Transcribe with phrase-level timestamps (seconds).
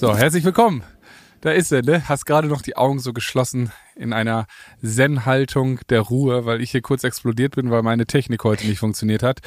[0.00, 0.82] So, herzlich willkommen.
[1.42, 2.08] Da ist er, ne?
[2.08, 4.46] Hast gerade noch die Augen so geschlossen in einer
[4.82, 9.22] Zen-Haltung der Ruhe, weil ich hier kurz explodiert bin, weil meine Technik heute nicht funktioniert
[9.22, 9.40] hat.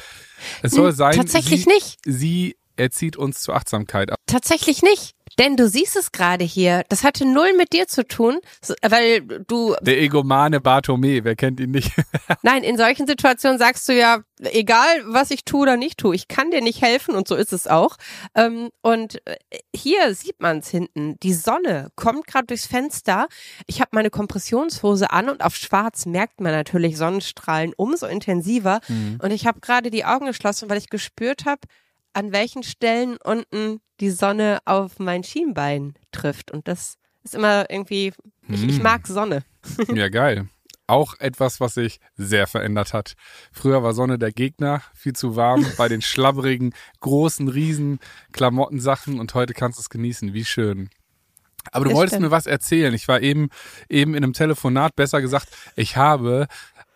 [0.62, 1.98] Es soll Hm, sein, tatsächlich sie, nicht.
[2.04, 4.12] sie erzieht uns zur Achtsamkeit.
[4.26, 5.16] Tatsächlich nicht.
[5.38, 6.84] Denn du siehst es gerade hier.
[6.88, 8.40] Das hatte null mit dir zu tun,
[8.82, 11.92] weil du, Der egomane Bartome, wer kennt ihn nicht?
[12.42, 16.28] nein, in solchen Situationen sagst du ja, egal was ich tue oder nicht tue, ich
[16.28, 17.96] kann dir nicht helfen und so ist es auch.
[18.34, 19.36] Ähm, und äh,
[19.74, 21.18] hier sieht man es hinten.
[21.22, 23.26] Die Sonne kommt gerade durchs Fenster.
[23.66, 28.80] Ich habe meine Kompressionshose an und auf schwarz merkt man natürlich Sonnenstrahlen umso intensiver.
[29.18, 31.60] Und ich habe gerade die Augen geschlossen, weil ich gespürt habe,
[32.14, 36.50] an welchen Stellen unten die Sonne auf mein Schienbein trifft.
[36.50, 38.12] Und das ist immer irgendwie,
[38.48, 38.82] ich, ich Mm.
[38.82, 39.44] mag Sonne.
[39.94, 40.48] ja, geil.
[40.86, 43.14] Auch etwas, was sich sehr verändert hat.
[43.52, 48.00] Früher war Sonne der Gegner, viel zu warm bei den schlabberigen, großen, riesen
[48.32, 50.34] Klamottensachen und heute kannst du es genießen.
[50.34, 50.90] Wie schön.
[51.72, 52.26] Aber du Das wolltest stimmt.
[52.26, 52.92] mir was erzählen.
[52.92, 53.48] Ich war eben,
[53.88, 56.46] eben in einem Telefonat, besser gesagt, ich habe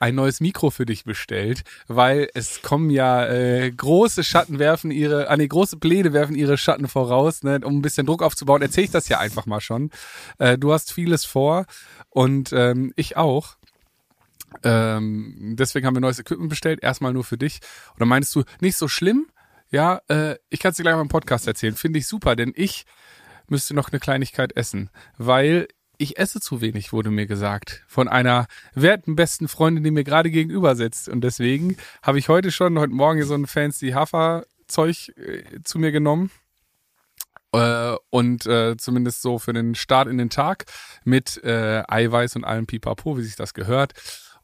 [0.00, 5.28] ein neues Mikro für dich bestellt, weil es kommen ja äh, große Schatten werfen ihre,
[5.28, 8.62] ah nee, große Pläne werfen ihre Schatten voraus, ne, um ein bisschen Druck aufzubauen.
[8.62, 9.90] Erzähl ich das ja einfach mal schon.
[10.38, 11.66] Äh, du hast vieles vor
[12.10, 13.56] und ähm, ich auch.
[14.62, 17.60] Ähm, deswegen haben wir neues Equipment bestellt, erstmal nur für dich.
[17.96, 19.26] Oder meinst du, nicht so schlimm?
[19.70, 21.74] Ja, äh, ich kann es dir gleich mal im Podcast erzählen.
[21.74, 22.86] Finde ich super, denn ich
[23.48, 25.68] müsste noch eine Kleinigkeit essen, weil
[25.98, 27.84] ich esse zu wenig, wurde mir gesagt.
[27.88, 31.08] Von einer werten besten Freundin, die mir gerade gegenüber sitzt.
[31.08, 35.90] Und deswegen habe ich heute schon, heute Morgen so ein fancy Haferzeug äh, zu mir
[35.90, 36.30] genommen.
[37.52, 40.66] Äh, und äh, zumindest so für den Start in den Tag
[41.04, 43.92] mit äh, Eiweiß und allem Pipapo, wie sich das gehört.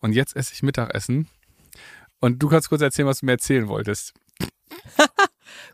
[0.01, 1.29] Und jetzt esse ich Mittagessen.
[2.21, 4.13] Und du kannst kurz erzählen, was du mir erzählen wolltest.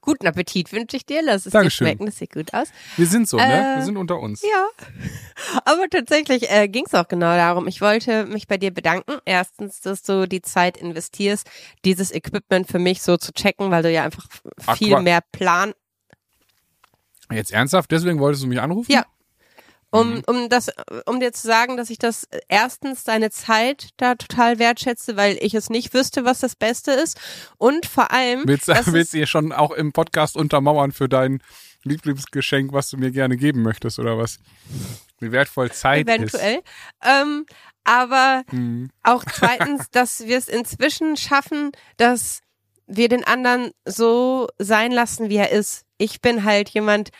[0.00, 1.22] Guten Appetit wünsche ich dir.
[1.22, 1.84] Lass es Dankeschön.
[1.86, 2.06] dir schmecken.
[2.06, 2.68] Das sieht gut aus.
[2.96, 3.44] Wir sind so, ne?
[3.44, 4.42] Äh, Wir sind unter uns.
[4.42, 4.68] Ja.
[5.64, 7.66] Aber tatsächlich äh, ging es auch genau darum.
[7.68, 9.18] Ich wollte mich bei dir bedanken.
[9.24, 11.48] Erstens, dass du die Zeit investierst,
[11.84, 14.26] dieses Equipment für mich so zu checken, weil du ja einfach
[14.66, 15.72] Ach, viel Qua- mehr Plan,
[17.32, 17.90] Jetzt ernsthaft?
[17.92, 18.90] Deswegen wolltest du mich anrufen?
[18.90, 19.04] Ja.
[19.92, 20.22] Mhm.
[20.26, 20.70] um, um das,
[21.06, 25.54] um dir zu sagen, dass ich das erstens deine Zeit da total wertschätze, weil ich
[25.54, 27.20] es nicht wüsste, was das Beste ist.
[27.58, 31.42] Und vor allem, Willst, willst du schon auch im Podcast untermauern für dein
[31.82, 34.38] Lieblingsgeschenk, was du mir gerne geben möchtest oder was?
[35.18, 36.60] Wie wertvoll Zeit eventuell.
[37.02, 37.46] Ähm,
[37.84, 38.52] aber ist.
[38.52, 38.90] Mhm.
[39.02, 42.42] auch zweitens, dass wir es inzwischen schaffen, dass
[42.86, 45.84] wir den anderen so sein lassen, wie er ist.
[45.96, 47.10] Ich bin halt jemand,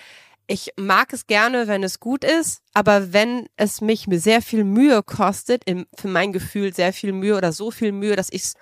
[0.51, 5.01] ich mag es gerne, wenn es gut ist, aber wenn es mich sehr viel Mühe
[5.05, 8.55] kostet, im, für mein Gefühl sehr viel Mühe oder so viel Mühe, dass ich es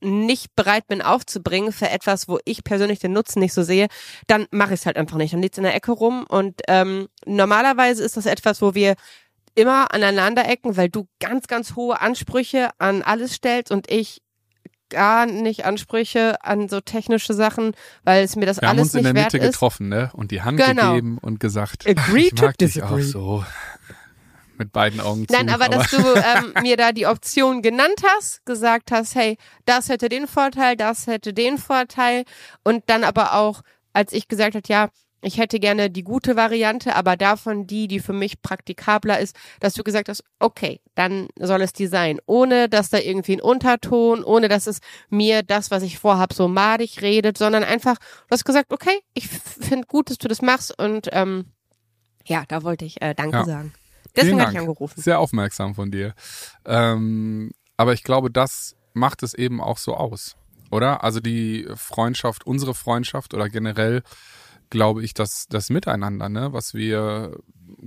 [0.00, 3.86] nicht bereit bin aufzubringen für etwas, wo ich persönlich den Nutzen nicht so sehe,
[4.26, 5.32] dann mache ich es halt einfach nicht.
[5.32, 8.96] Dann liegt es in der Ecke rum und ähm, normalerweise ist das etwas, wo wir
[9.54, 14.22] immer aneinander ecken, weil du ganz, ganz hohe Ansprüche an alles stellst und ich
[14.90, 17.72] gar nicht Ansprüche an so technische Sachen,
[18.04, 19.52] weil es mir das Wir haben alles uns in nicht der wert Mitte ist.
[19.54, 20.10] getroffen, ne?
[20.14, 20.90] Und die Hand Genau.
[20.94, 23.02] gegeben und gesagt, Agree ich to mag dich auch disagree.
[23.02, 23.44] so.
[24.56, 25.54] Mit beiden Augen Nein, zu.
[25.54, 30.08] aber dass du ähm, mir da die Option genannt hast, gesagt hast, hey, das hätte
[30.08, 32.24] den Vorteil, das hätte den Vorteil
[32.64, 33.62] und dann aber auch,
[33.92, 34.88] als ich gesagt habe, ja,
[35.20, 39.74] ich hätte gerne die gute Variante, aber davon die, die für mich praktikabler ist, dass
[39.74, 44.22] du gesagt hast, okay, dann soll es die sein, ohne dass da irgendwie ein Unterton,
[44.22, 44.78] ohne dass es
[45.10, 49.28] mir das, was ich vorhab, so madig redet, sondern einfach, du hast gesagt, okay, ich
[49.28, 51.46] finde gut, dass du das machst und ähm,
[52.26, 53.44] ja, da wollte ich äh, Danke Ja.
[53.44, 53.72] sagen.
[54.16, 55.00] Deswegen hatte ich angerufen.
[55.00, 56.14] Sehr aufmerksam von dir.
[56.64, 60.36] Ähm, aber ich glaube, das macht es eben auch so aus,
[60.70, 61.04] oder?
[61.04, 64.02] Also die Freundschaft, unsere Freundschaft oder generell
[64.70, 67.38] glaube ich, dass das Miteinander, ne, was wir,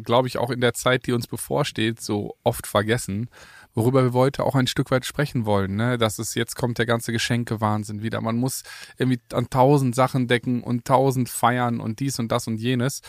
[0.01, 3.29] glaube ich, auch in der Zeit, die uns bevorsteht, so oft vergessen,
[3.73, 6.85] worüber wir heute auch ein Stück weit sprechen wollen, ne, dass es jetzt kommt der
[6.85, 8.21] ganze Geschenkewahnsinn wieder.
[8.21, 8.63] Man muss
[8.97, 13.01] irgendwie an tausend Sachen decken und tausend feiern und dies und das und jenes.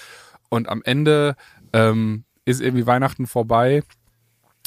[0.49, 1.37] Und am Ende
[1.73, 3.83] ähm, ist irgendwie Weihnachten vorbei.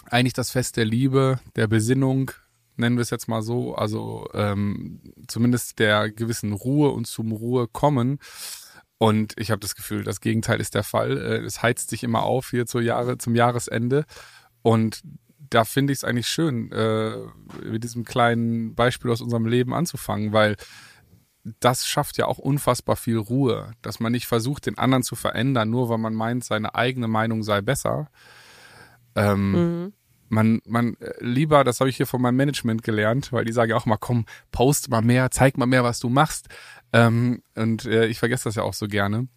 [0.10, 2.32] Eigentlich das Fest der Liebe, der Besinnung,
[2.78, 7.68] nennen wir es jetzt mal so, also ähm, zumindest der gewissen Ruhe und zum Ruhe
[7.68, 8.20] kommen.
[8.98, 11.18] Und ich habe das Gefühl, das Gegenteil ist der Fall.
[11.18, 14.06] Äh, Es heizt sich immer auf hier zur Jahre, zum Jahresende.
[14.62, 15.02] Und
[15.50, 17.18] da finde ich es eigentlich schön, äh,
[17.64, 20.56] mit diesem kleinen Beispiel aus unserem Leben anzufangen, weil
[21.60, 25.70] das schafft ja auch unfassbar viel Ruhe, dass man nicht versucht, den anderen zu verändern,
[25.70, 28.10] nur weil man meint, seine eigene Meinung sei besser.
[29.16, 29.94] Ähm, Mhm.
[30.30, 33.70] Man, man äh, lieber, das habe ich hier von meinem Management gelernt, weil die sagen
[33.70, 36.48] ja auch mal, komm, post mal mehr, zeig mal mehr, was du machst.
[36.94, 39.28] Ähm, und äh, ich vergesse das ja auch so gerne.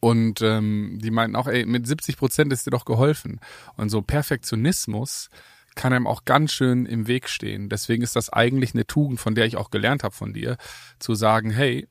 [0.00, 3.40] Und ähm, die meinten auch, ey, mit 70 Prozent ist dir doch geholfen.
[3.76, 5.28] Und so Perfektionismus
[5.74, 7.68] kann einem auch ganz schön im Weg stehen.
[7.68, 10.56] Deswegen ist das eigentlich eine Tugend, von der ich auch gelernt habe von dir,
[10.98, 11.86] zu sagen, hey,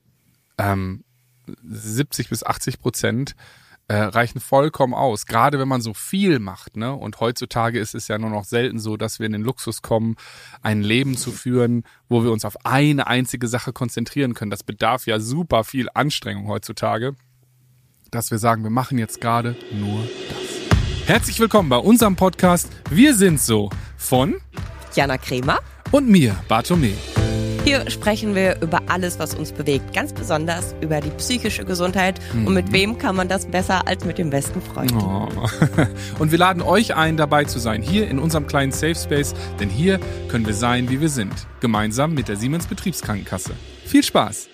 [0.58, 1.04] ähm,
[1.62, 3.34] 70 bis 80 Prozent
[3.90, 5.26] äh, reichen vollkommen aus.
[5.26, 6.94] Gerade wenn man so viel macht, ne?
[6.94, 10.14] Und heutzutage ist es ja nur noch selten so, dass wir in den Luxus kommen,
[10.62, 14.52] ein Leben zu führen, wo wir uns auf eine einzige Sache konzentrieren können.
[14.52, 17.16] Das bedarf ja super viel Anstrengung heutzutage,
[18.12, 21.08] dass wir sagen, wir machen jetzt gerade nur das.
[21.08, 24.36] Herzlich willkommen bei unserem Podcast Wir sind so von
[24.94, 25.58] Jana Kremer
[25.90, 26.92] und mir, Bartome.
[27.64, 32.18] Hier sprechen wir über alles, was uns bewegt, ganz besonders über die psychische Gesundheit.
[32.32, 32.46] Mhm.
[32.46, 34.92] Und mit wem kann man das besser als mit dem besten Freund?
[34.94, 35.28] Oh.
[36.18, 39.68] Und wir laden euch ein, dabei zu sein, hier in unserem kleinen Safe Space, denn
[39.68, 43.52] hier können wir sein, wie wir sind, gemeinsam mit der Siemens Betriebskrankenkasse.
[43.84, 44.48] Viel Spaß!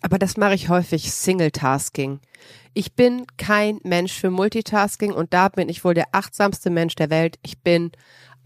[0.00, 2.20] Aber das mache ich häufig Single-Tasking.
[2.72, 7.10] Ich bin kein Mensch für Multitasking und da bin ich wohl der achtsamste Mensch der
[7.10, 7.36] Welt.
[7.42, 7.90] Ich bin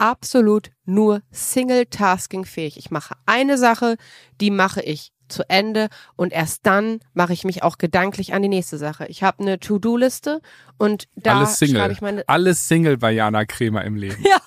[0.02, 2.76] absolut nur Single-Tasking fähig.
[2.76, 3.96] Ich mache eine Sache,
[4.40, 8.49] die mache ich zu Ende und erst dann mache ich mich auch gedanklich an die
[8.49, 9.07] nächste Sache.
[9.07, 10.41] Ich habe eine To-Do-Liste
[10.79, 12.25] und da schreibe ich meine.
[12.27, 14.23] Alles Single bei Jana Kremer im Leben.
[14.33, 14.39] Ja,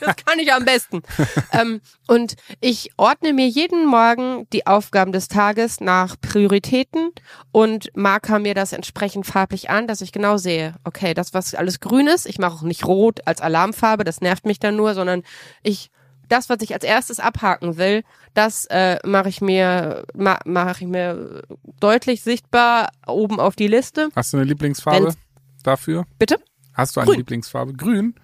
[0.00, 1.02] das kann ich am besten.
[1.52, 7.10] ähm, und ich ordne mir jeden Morgen die Aufgaben des Tages nach Prioritäten
[7.50, 11.80] und marker mir das entsprechend farblich an, dass ich genau sehe, okay, das, was alles
[11.80, 15.22] grün ist, ich mache auch nicht rot als Alarmfarbe, das nervt mich dann nur, sondern
[15.62, 15.90] ich
[16.28, 18.04] das, was ich als erstes abhaken will,
[18.34, 21.42] das äh, mache ich mir ma, mache ich mir
[21.80, 24.08] deutlich sichtbar oben auf die Liste.
[24.14, 25.18] Hast du eine Lieblingsfarbe Wenn's,
[25.62, 26.06] dafür?
[26.18, 26.38] Bitte?
[26.74, 27.18] Hast du eine Grün.
[27.18, 27.74] Lieblingsfarbe?
[27.74, 28.14] Grün.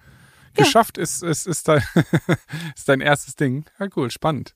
[0.53, 1.03] Geschafft ja.
[1.03, 1.83] ist, ist, ist, dein,
[2.75, 3.65] ist dein erstes Ding.
[3.79, 4.55] Ja, cool, spannend.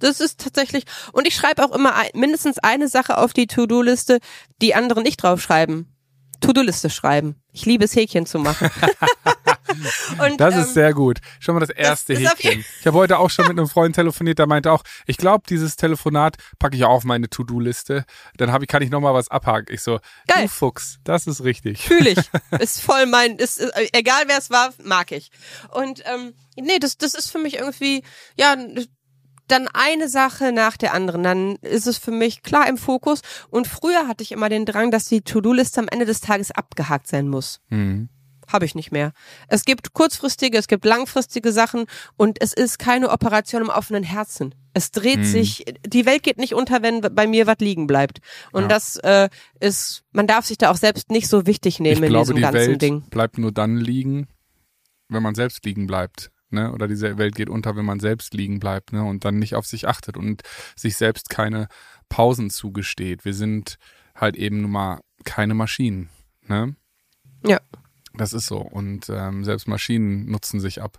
[0.00, 4.18] Das ist tatsächlich, und ich schreibe auch immer mindestens eine Sache auf die To-Do-Liste,
[4.60, 5.94] die andere nicht draufschreiben.
[6.40, 7.42] To-Do-Liste schreiben.
[7.52, 8.70] Ich liebe es, Häkchen zu machen.
[10.18, 11.18] Und, das ähm, ist sehr gut.
[11.38, 12.64] Schon mal das erste das Häkchen.
[12.80, 15.76] Ich habe heute auch schon mit einem Freund telefoniert, der meinte auch, ich glaube, dieses
[15.76, 18.04] Telefonat packe ich auch auf meine To-Do-Liste.
[18.36, 19.74] Dann hab ich, kann ich noch mal was abhaken.
[19.74, 20.42] Ich so, Geil.
[20.42, 21.82] du Fuchs, das ist richtig.
[21.82, 22.18] Fühle ich.
[22.60, 25.30] Ist voll mein, ist, ist egal wer es war, mag ich.
[25.70, 28.02] Und ähm, nee, das, das ist für mich irgendwie,
[28.36, 28.56] ja,
[29.50, 31.22] dann eine Sache nach der anderen.
[31.22, 33.20] Dann ist es für mich klar im Fokus.
[33.50, 37.06] Und früher hatte ich immer den Drang, dass die To-Do-Liste am Ende des Tages abgehakt
[37.06, 37.60] sein muss.
[37.68, 38.08] Mhm
[38.52, 39.12] habe ich nicht mehr.
[39.48, 41.86] Es gibt kurzfristige, es gibt langfristige Sachen
[42.16, 44.54] und es ist keine Operation im offenen Herzen.
[44.72, 45.24] Es dreht hm.
[45.24, 48.20] sich, die Welt geht nicht unter, wenn bei mir was liegen bleibt.
[48.52, 48.68] Und ja.
[48.68, 52.08] das äh, ist, man darf sich da auch selbst nicht so wichtig nehmen ich in
[52.08, 53.02] glaube, diesem die ganzen Welt Ding.
[53.10, 54.28] Bleibt nur dann liegen,
[55.08, 56.30] wenn man selbst liegen bleibt.
[56.50, 56.72] Ne?
[56.72, 59.04] Oder diese Welt geht unter, wenn man selbst liegen bleibt, ne?
[59.04, 60.42] Und dann nicht auf sich achtet und
[60.76, 61.68] sich selbst keine
[62.08, 63.24] Pausen zugesteht.
[63.24, 63.78] Wir sind
[64.14, 66.08] halt eben nun mal keine Maschinen.
[66.46, 66.74] Ne?
[67.46, 67.60] Ja.
[68.14, 68.58] Das ist so.
[68.58, 70.98] Und ähm, selbst Maschinen nutzen sich ab.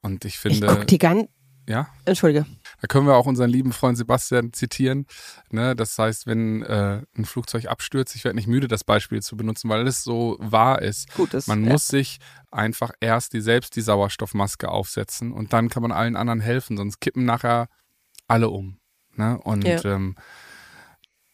[0.00, 0.66] Und ich finde.
[0.66, 1.28] Ich guck die gan
[1.68, 1.88] ja?
[2.04, 2.46] Entschuldige.
[2.84, 5.06] Da können wir auch unseren lieben Freund Sebastian zitieren.
[5.50, 5.74] Ne?
[5.74, 9.70] Das heißt, wenn äh, ein Flugzeug abstürzt, ich werde nicht müde, das Beispiel zu benutzen,
[9.70, 11.10] weil es so wahr ist.
[11.14, 11.72] Gut ist man ja.
[11.72, 12.18] muss sich
[12.50, 17.00] einfach erst die selbst die Sauerstoffmaske aufsetzen und dann kann man allen anderen helfen, sonst
[17.00, 17.70] kippen nachher
[18.28, 18.78] alle um.
[19.14, 19.40] Ne?
[19.40, 19.82] Und ja.
[19.86, 20.16] ähm,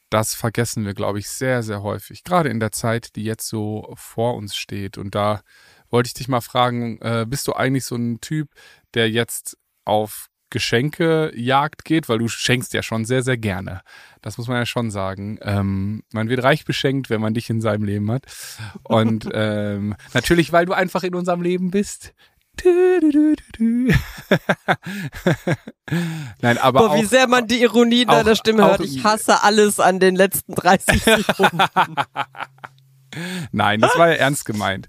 [0.08, 2.22] das vergessen wir, glaube ich, sehr, sehr häufig.
[2.22, 4.98] Gerade in der Zeit, die jetzt so vor uns steht.
[4.98, 5.42] Und da
[5.88, 8.50] wollte ich dich mal fragen, äh, bist du eigentlich so ein Typ,
[8.94, 13.82] der jetzt auf Geschenkejagd geht, weil du schenkst ja schon sehr, sehr gerne.
[14.22, 15.38] Das muss man ja schon sagen.
[15.42, 18.24] Ähm, man wird reich beschenkt, wenn man dich in seinem Leben hat.
[18.82, 22.12] Und ähm, natürlich, weil du einfach in unserem Leben bist.
[26.42, 28.80] Nein, aber Boah, wie sehr man die Ironie in deiner Stimme hört.
[28.80, 31.58] Ich hasse alles an den letzten 30 Sekunden.
[33.52, 34.88] Nein, das war ja ernst gemeint.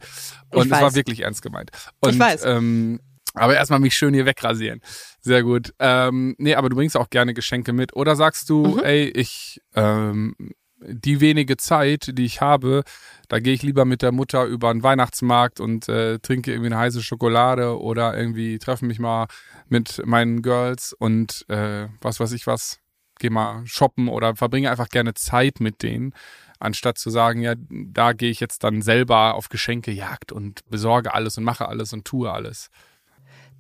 [0.50, 1.72] Und es war wirklich ernst gemeint.
[2.02, 2.44] Und, ich weiß.
[2.46, 3.00] Ähm,
[3.34, 4.82] aber erstmal mich schön hier wegrasieren.
[5.22, 5.74] Sehr gut.
[5.80, 7.96] Ähm, nee, aber du bringst auch gerne Geschenke mit.
[7.96, 8.80] Oder sagst du, mhm.
[8.80, 10.36] ey, ich ähm,
[10.82, 12.84] die wenige Zeit, die ich habe,
[13.28, 16.78] da gehe ich lieber mit der Mutter über einen Weihnachtsmarkt und äh, trinke irgendwie eine
[16.78, 19.28] heiße Schokolade oder irgendwie treffe mich mal
[19.70, 22.80] mit meinen Girls und äh, was weiß ich was,
[23.20, 26.14] gehe mal shoppen oder verbringe einfach gerne Zeit mit denen,
[26.60, 31.38] anstatt zu sagen, ja, da gehe ich jetzt dann selber auf Geschenkejagd und besorge alles
[31.38, 32.70] und mache alles und tue alles.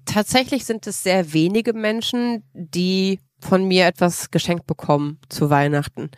[0.05, 6.11] Tatsächlich sind es sehr wenige Menschen, die von mir etwas geschenkt bekommen zu Weihnachten.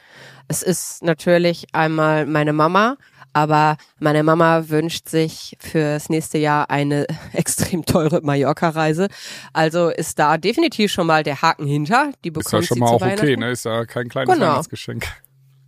[0.48, 2.98] Es ist natürlich einmal meine Mama,
[3.34, 9.08] aber meine Mama wünscht sich fürs nächste Jahr eine extrem teure Mallorca-Reise.
[9.54, 12.12] Also ist da definitiv schon mal der Haken hinter.
[12.24, 13.52] Die bekommt ist ja schon mal auch okay, ne?
[13.52, 14.48] Ist ja kein kleines genau.
[14.48, 15.08] Weihnachtsgeschenk.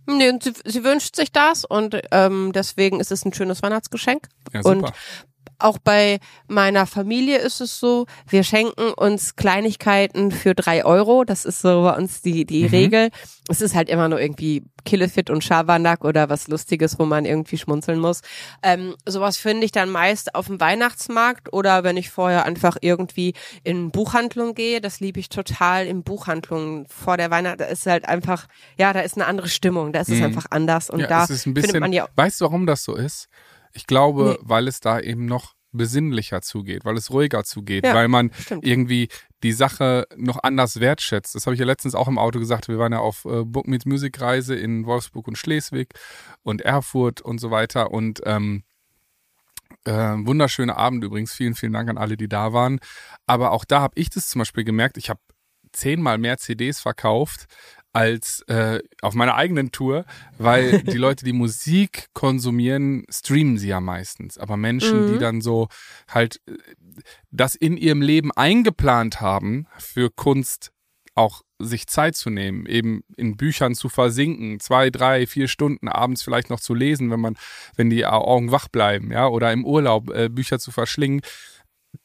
[0.08, 4.28] Nee, sie, sie wünscht sich das und ähm, deswegen ist es ein schönes Weihnachtsgeschenk.
[4.52, 4.76] Ja, super.
[4.76, 4.92] Und
[5.58, 11.24] auch bei meiner Familie ist es so, wir schenken uns Kleinigkeiten für drei Euro.
[11.24, 12.68] Das ist so bei uns die, die Mhm.
[12.68, 13.10] Regel.
[13.48, 17.58] Es ist halt immer nur irgendwie Killefit und Schabernack oder was Lustiges, wo man irgendwie
[17.58, 18.20] schmunzeln muss.
[18.62, 23.34] Ähm, sowas finde ich dann meist auf dem Weihnachtsmarkt oder wenn ich vorher einfach irgendwie
[23.64, 24.80] in Buchhandlung gehe.
[24.80, 27.60] Das liebe ich total in Buchhandlungen vor der Weihnacht.
[27.60, 28.46] Da ist halt einfach,
[28.78, 29.92] ja, da ist eine andere Stimmung.
[29.92, 30.24] Da ist es Mhm.
[30.26, 32.82] einfach anders und ja, da es ist ein findet man ja weißt du, warum das
[32.84, 33.28] so ist?
[33.76, 34.48] Ich glaube, Nee.
[34.48, 38.64] weil es da eben noch besinnlicher zugeht, weil es ruhiger zugeht, Ja, weil man stimmt.
[38.66, 39.08] irgendwie
[39.42, 41.34] die Sache noch anders wertschätzt.
[41.34, 42.68] Das habe ich ja letztens auch im Auto gesagt.
[42.68, 45.92] Wir waren ja auf äh, Book Meets Music Reise in Wolfsburg und Schleswig
[46.42, 48.62] und Erfurt und so weiter und ähm,
[49.84, 51.32] äh, wunderschöne Abend übrigens.
[51.34, 52.78] Vielen, vielen Dank an alle, die da waren.
[53.26, 54.96] Aber auch da habe ich das zum Beispiel gemerkt.
[54.96, 55.20] Ich habe
[55.72, 57.46] zehnmal mehr CDs verkauft
[57.96, 60.04] als äh, auf meiner eigenen Tour,
[60.38, 64.36] weil die Leute, die Musik konsumieren, streamen sie ja meistens.
[64.38, 65.06] Aber Menschen, Mhm.
[65.06, 65.68] die dann so
[66.08, 66.52] halt äh,
[67.30, 70.72] das in ihrem Leben eingeplant haben, für Kunst
[71.14, 76.22] auch sich Zeit zu nehmen, eben in Büchern zu versinken, zwei, drei, vier Stunden abends
[76.22, 77.36] vielleicht noch zu lesen, wenn man,
[77.76, 81.22] wenn die Augen wach bleiben, ja, oder im Urlaub äh, Bücher zu verschlingen,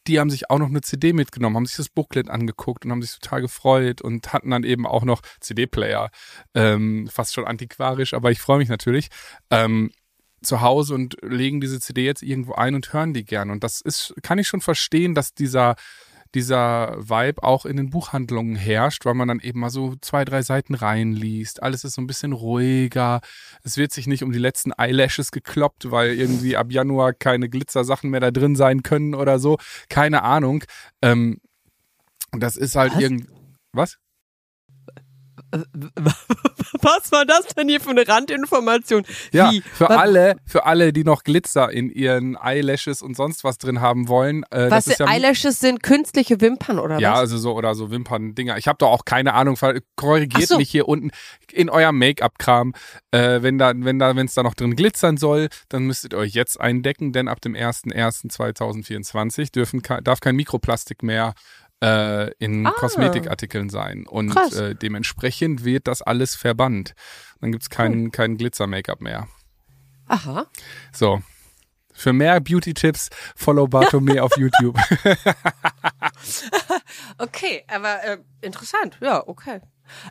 [0.06, 3.02] die haben sich auch noch eine CD mitgenommen, haben sich das Booklet angeguckt und haben
[3.02, 6.10] sich total gefreut und hatten dann eben auch noch CD-Player,
[6.54, 9.08] ähm, fast schon antiquarisch, aber ich freue mich natürlich,
[9.50, 9.90] ähm,
[10.42, 13.50] zu Hause und legen diese CD jetzt irgendwo ein und hören die gern.
[13.50, 15.76] Und das ist, kann ich schon verstehen, dass dieser,
[16.34, 20.42] dieser Vibe auch in den Buchhandlungen herrscht, weil man dann eben mal so zwei, drei
[20.42, 21.62] Seiten reinliest.
[21.62, 23.20] Alles ist so ein bisschen ruhiger.
[23.62, 28.10] Es wird sich nicht um die letzten Eyelashes gekloppt, weil irgendwie ab Januar keine Glitzersachen
[28.10, 29.58] mehr da drin sein können oder so.
[29.88, 30.64] Keine Ahnung.
[31.02, 31.40] Ähm,
[32.32, 33.02] das ist halt Was?
[33.02, 33.28] irgend.
[33.72, 33.98] Was?
[36.82, 39.04] Was war das denn hier für eine Randinformation?
[39.32, 39.60] Ja, Wie?
[39.60, 43.80] für Wa- alle, für alle, die noch Glitzer in ihren Eyelashes und sonst was drin
[43.80, 44.42] haben wollen.
[44.50, 47.18] Äh, Was das ist ja Eyelashes sind künstliche Wimpern oder Ja, was?
[47.20, 48.56] also so oder so Wimpern-Dinger.
[48.58, 49.56] Ich habe doch auch keine Ahnung.
[49.96, 50.56] Korrigiert so.
[50.56, 51.10] mich hier unten
[51.52, 52.74] in eurem Make-up-Kram.
[53.10, 56.18] Äh, wenn da, wenn da, wenn es da noch drin glitzern soll, dann müsstet ihr
[56.18, 61.34] euch jetzt eindecken, denn ab dem 01.01.2024 dürfen darf kein Mikroplastik mehr
[61.82, 62.70] äh, in Ah.
[62.70, 64.06] Kosmetikartikeln sein.
[64.06, 66.94] Und äh, dementsprechend wird das alles verbannt.
[67.40, 69.26] Dann gibt's keinen kein Glitzer-Make-up mehr.
[70.06, 70.46] Aha.
[70.92, 71.20] So.
[71.94, 74.78] Für mehr Beauty-Tipps follow Bartome auf YouTube.
[77.18, 78.96] Okay, aber äh, interessant.
[79.00, 79.60] Ja, okay.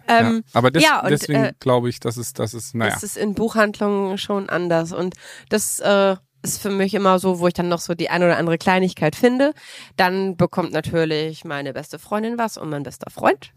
[0.07, 0.19] ja.
[0.19, 2.93] Ähm, Aber des, ja, und, deswegen äh, glaube ich, dass es, dass es, naja.
[2.93, 4.91] Das ist in Buchhandlungen schon anders.
[4.91, 5.15] Und
[5.49, 8.37] das äh, ist für mich immer so, wo ich dann noch so die ein oder
[8.37, 9.53] andere Kleinigkeit finde.
[9.95, 13.53] Dann bekommt natürlich meine beste Freundin was und mein bester Freund.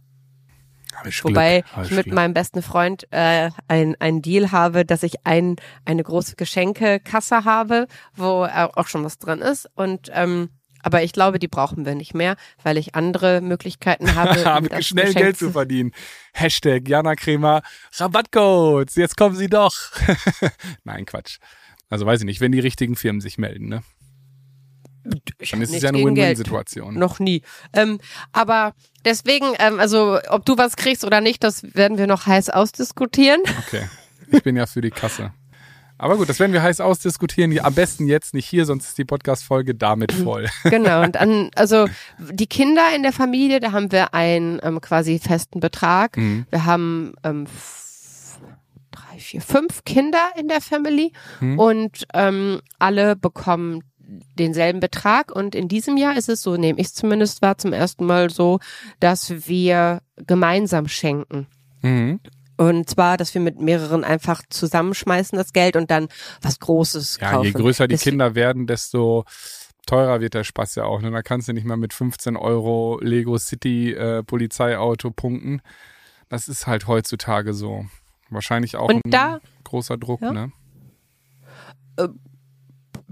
[1.06, 2.14] Ich Wobei Glück, ich ich mit Glück.
[2.14, 7.88] meinem besten Freund äh, ein, ein Deal habe, dass ich ein, eine große Geschenkekasse habe,
[8.14, 9.68] wo auch schon was drin ist.
[9.74, 10.50] Und ähm,
[10.84, 14.68] aber ich glaube, die brauchen wir nicht mehr, weil ich andere Möglichkeiten habe.
[14.68, 15.92] das schnell Geschenk Geld zu verdienen.
[16.34, 17.62] Hashtag Jana Kremer,
[17.96, 19.74] Rabattcodes, jetzt kommen sie doch.
[20.84, 21.38] Nein, Quatsch.
[21.90, 23.82] Also weiß ich nicht, wenn die richtigen Firmen sich melden, ne?
[25.38, 25.98] Ich Dann ist es ja eine.
[25.98, 26.94] Win-Win-Situation.
[26.94, 27.42] Noch nie.
[27.74, 27.98] Ähm,
[28.32, 28.74] aber
[29.04, 33.40] deswegen, ähm, also ob du was kriegst oder nicht, das werden wir noch heiß ausdiskutieren.
[33.66, 33.88] Okay.
[34.30, 35.32] Ich bin ja für die Kasse.
[35.96, 37.56] Aber gut, das werden wir heiß ausdiskutieren.
[37.60, 40.48] Am besten jetzt nicht hier, sonst ist die Podcast-Folge damit voll.
[40.64, 41.02] genau.
[41.02, 41.86] Und an, also
[42.18, 46.16] die Kinder in der Familie, da haben wir einen ähm, quasi festen Betrag.
[46.16, 46.46] Mhm.
[46.50, 47.46] Wir haben ähm,
[48.94, 51.58] drei, vier, fünf Kinder in der Family Mhm.
[51.58, 53.82] und ähm, alle bekommen
[54.38, 55.30] denselben Betrag.
[55.34, 58.60] Und in diesem Jahr ist es so, nehme ich zumindest wahr, zum ersten Mal so,
[59.00, 61.46] dass wir gemeinsam schenken.
[61.82, 62.20] Mhm.
[62.56, 66.06] Und zwar, dass wir mit mehreren einfach zusammenschmeißen das Geld und dann
[66.40, 67.46] was Großes Ja, kaufen.
[67.46, 69.24] je größer die Kinder werden, desto
[69.86, 71.00] teurer wird der Spaß ja auch.
[71.02, 71.10] Ne?
[71.10, 75.62] Da kannst du nicht mal mit 15 Euro Lego City äh, Polizeiauto punkten.
[76.28, 77.86] Das ist halt heutzutage so.
[78.34, 80.32] Wahrscheinlich auch Und ein da- großer Druck, Ja.
[80.32, 80.52] ne?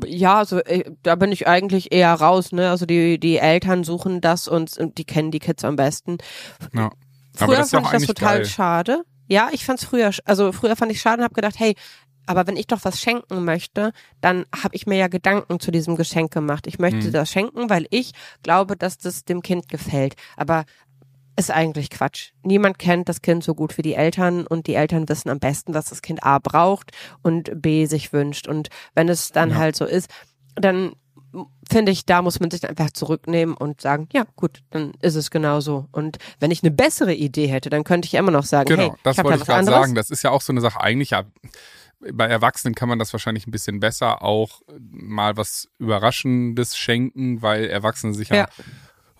[0.04, 2.70] Ja, also äh, da bin ich eigentlich eher raus, ne?
[2.70, 6.18] Also die die Eltern suchen das und, und die kennen die Kids am besten.
[6.72, 6.90] Ja.
[7.34, 8.44] Früher Aber das ist fand auch ich das total geil.
[8.46, 9.02] schade.
[9.28, 11.74] Ja, ich fand's früher, sch- also früher fand ich schade und habe gedacht, hey,
[12.26, 15.96] aber wenn ich doch was schenken möchte, dann habe ich mir ja Gedanken zu diesem
[15.96, 16.66] Geschenk gemacht.
[16.66, 17.12] Ich möchte Mhm.
[17.12, 18.12] das schenken, weil ich
[18.42, 20.14] glaube, dass das dem Kind gefällt.
[20.36, 20.64] Aber
[21.36, 22.32] ist eigentlich Quatsch.
[22.42, 25.74] Niemand kennt das Kind so gut wie die Eltern und die Eltern wissen am besten,
[25.74, 26.90] was das Kind A braucht
[27.22, 28.46] und B sich wünscht.
[28.48, 29.56] Und wenn es dann Ja.
[29.56, 30.10] halt so ist,
[30.54, 30.92] dann
[31.70, 35.30] finde ich, da muss man sich einfach zurücknehmen und sagen, ja, gut, dann ist es
[35.30, 35.88] genau so.
[35.90, 38.92] Und wenn ich eine bessere Idee hätte, dann könnte ich immer noch sagen, Genau, hey,
[39.02, 39.94] das ich wollte da ich gerade sagen.
[39.94, 40.80] Das ist ja auch so eine Sache.
[40.82, 41.24] Eigentlich ja,
[42.12, 47.64] bei Erwachsenen kann man das wahrscheinlich ein bisschen besser auch mal was Überraschendes schenken, weil
[47.66, 48.48] Erwachsene sich ja, Ja.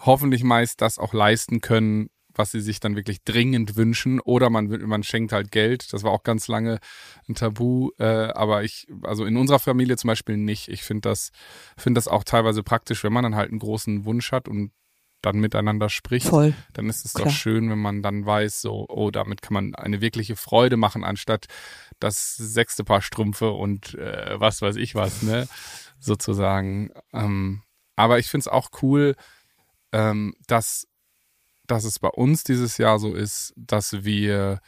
[0.03, 4.21] Hoffentlich meist das auch leisten können, was sie sich dann wirklich dringend wünschen.
[4.21, 5.93] Oder man, man schenkt halt Geld.
[5.93, 6.79] Das war auch ganz lange
[7.29, 7.91] ein Tabu.
[7.99, 10.69] Äh, aber ich, also in unserer Familie zum Beispiel nicht.
[10.69, 11.31] Ich finde das,
[11.77, 14.73] finde das auch teilweise praktisch, wenn man dann halt einen großen Wunsch hat und
[15.23, 16.53] dann miteinander spricht Voll.
[16.73, 17.29] dann ist es Klar.
[17.29, 21.05] doch schön, wenn man dann weiß, so, oh, damit kann man eine wirkliche Freude machen,
[21.05, 21.47] anstatt
[22.01, 25.47] das sechste Paar Strümpfe und äh, was weiß ich was, ne,
[26.01, 26.91] sozusagen.
[27.13, 27.63] Ähm,
[27.95, 29.15] aber ich finde es auch cool,
[29.93, 30.87] ähm, dass,
[31.67, 34.61] dass es bei uns dieses Jahr so ist, dass wir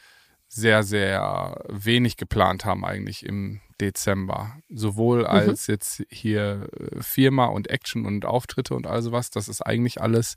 [0.47, 4.57] sehr, sehr wenig geplant haben eigentlich im Dezember.
[4.69, 9.31] Sowohl als jetzt hier äh, Firma und Action und Auftritte und all sowas.
[9.31, 10.35] Das ist eigentlich alles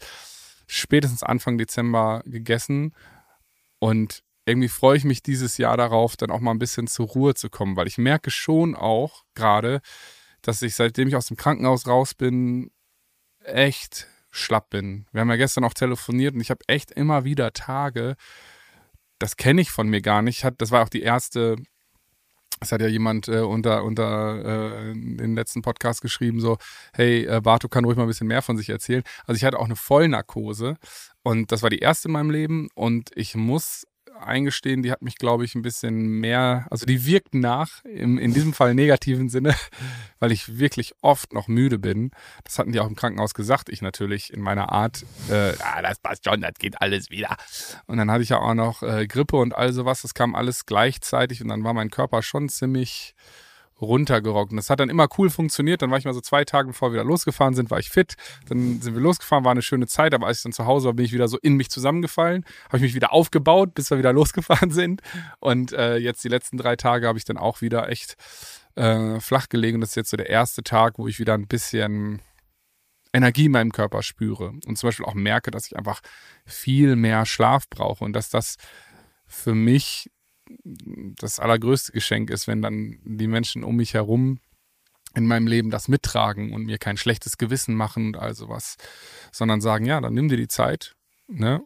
[0.66, 2.94] spätestens Anfang Dezember gegessen.
[3.78, 7.34] Und irgendwie freue ich mich dieses Jahr darauf, dann auch mal ein bisschen zur Ruhe
[7.34, 9.80] zu kommen, weil ich merke schon auch gerade,
[10.42, 12.70] dass ich seitdem ich aus dem Krankenhaus raus bin,
[13.44, 15.06] echt schlapp bin.
[15.12, 18.16] Wir haben ja gestern auch telefoniert und ich habe echt immer wieder Tage,
[19.18, 20.46] das kenne ich von mir gar nicht.
[20.58, 21.56] Das war auch die erste,
[22.60, 26.58] das hat ja jemand äh, unter, unter äh, den letzten Podcast geschrieben, so,
[26.92, 29.02] hey, äh, Barto kann ruhig mal ein bisschen mehr von sich erzählen.
[29.26, 30.76] Also ich hatte auch eine Vollnarkose
[31.22, 33.86] und das war die erste in meinem Leben und ich muss
[34.18, 38.34] eingestehen, die hat mich, glaube ich, ein bisschen mehr, also die wirkt nach, im, in
[38.34, 39.54] diesem Fall negativen Sinne,
[40.18, 42.10] weil ich wirklich oft noch müde bin.
[42.44, 45.98] Das hatten die auch im Krankenhaus gesagt, ich natürlich in meiner Art, äh, ah, das
[45.98, 47.36] passt schon, das geht alles wieder.
[47.86, 50.66] Und dann hatte ich ja auch noch äh, Grippe und all sowas, das kam alles
[50.66, 53.14] gleichzeitig und dann war mein Körper schon ziemlich
[53.80, 54.50] runtergerockt.
[54.50, 55.82] Und das hat dann immer cool funktioniert.
[55.82, 58.14] Dann war ich mal so zwei Tage, bevor wir wieder losgefahren sind, war ich fit.
[58.48, 60.14] Dann sind wir losgefahren, war eine schöne Zeit.
[60.14, 62.44] Aber als ich dann zu Hause war, bin ich wieder so in mich zusammengefallen.
[62.66, 65.02] Habe ich mich wieder aufgebaut, bis wir wieder losgefahren sind.
[65.40, 68.16] Und äh, jetzt die letzten drei Tage habe ich dann auch wieder echt
[68.74, 69.80] äh, flach gelegen.
[69.80, 72.20] Das ist jetzt so der erste Tag, wo ich wieder ein bisschen
[73.12, 74.52] Energie in meinem Körper spüre.
[74.66, 76.00] Und zum Beispiel auch merke, dass ich einfach
[76.44, 78.04] viel mehr Schlaf brauche.
[78.04, 78.56] Und dass das
[79.26, 80.10] für mich
[80.64, 84.40] das allergrößte Geschenk ist, wenn dann die Menschen um mich herum
[85.14, 88.76] in meinem Leben das mittragen und mir kein schlechtes Gewissen machen und all sowas,
[89.32, 90.94] sondern sagen, ja, dann nimm dir die Zeit,
[91.26, 91.62] ne?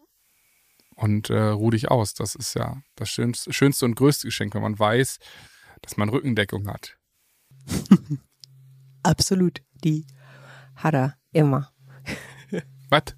[0.94, 2.14] Und äh, ruh dich aus.
[2.14, 5.18] Das ist ja das schönste, schönste und größte Geschenk, wenn man weiß,
[5.80, 6.96] dass man Rückendeckung hat.
[9.02, 9.62] Absolut.
[9.84, 10.06] Die
[10.76, 11.72] hat er immer.
[12.90, 13.16] Was?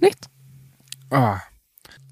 [0.00, 0.28] Nichts.
[1.10, 1.40] Ah,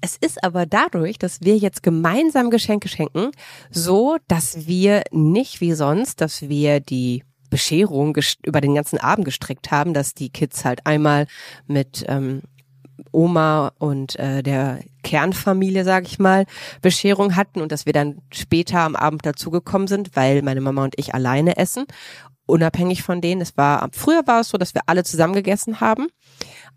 [0.07, 3.31] Es ist aber dadurch, dass wir jetzt gemeinsam Geschenke schenken,
[3.69, 9.69] so, dass wir nicht wie sonst, dass wir die Bescherung über den ganzen Abend gestrickt
[9.69, 11.27] haben, dass die Kids halt einmal
[11.65, 12.43] mit ähm,
[13.11, 16.45] Oma und äh, der Kernfamilie, sag ich mal,
[16.81, 20.97] Bescherung hatten und dass wir dann später am Abend dazugekommen sind, weil meine Mama und
[20.97, 21.83] ich alleine essen,
[22.45, 23.41] unabhängig von denen.
[23.41, 26.07] Es war früher war es so, dass wir alle zusammen gegessen haben,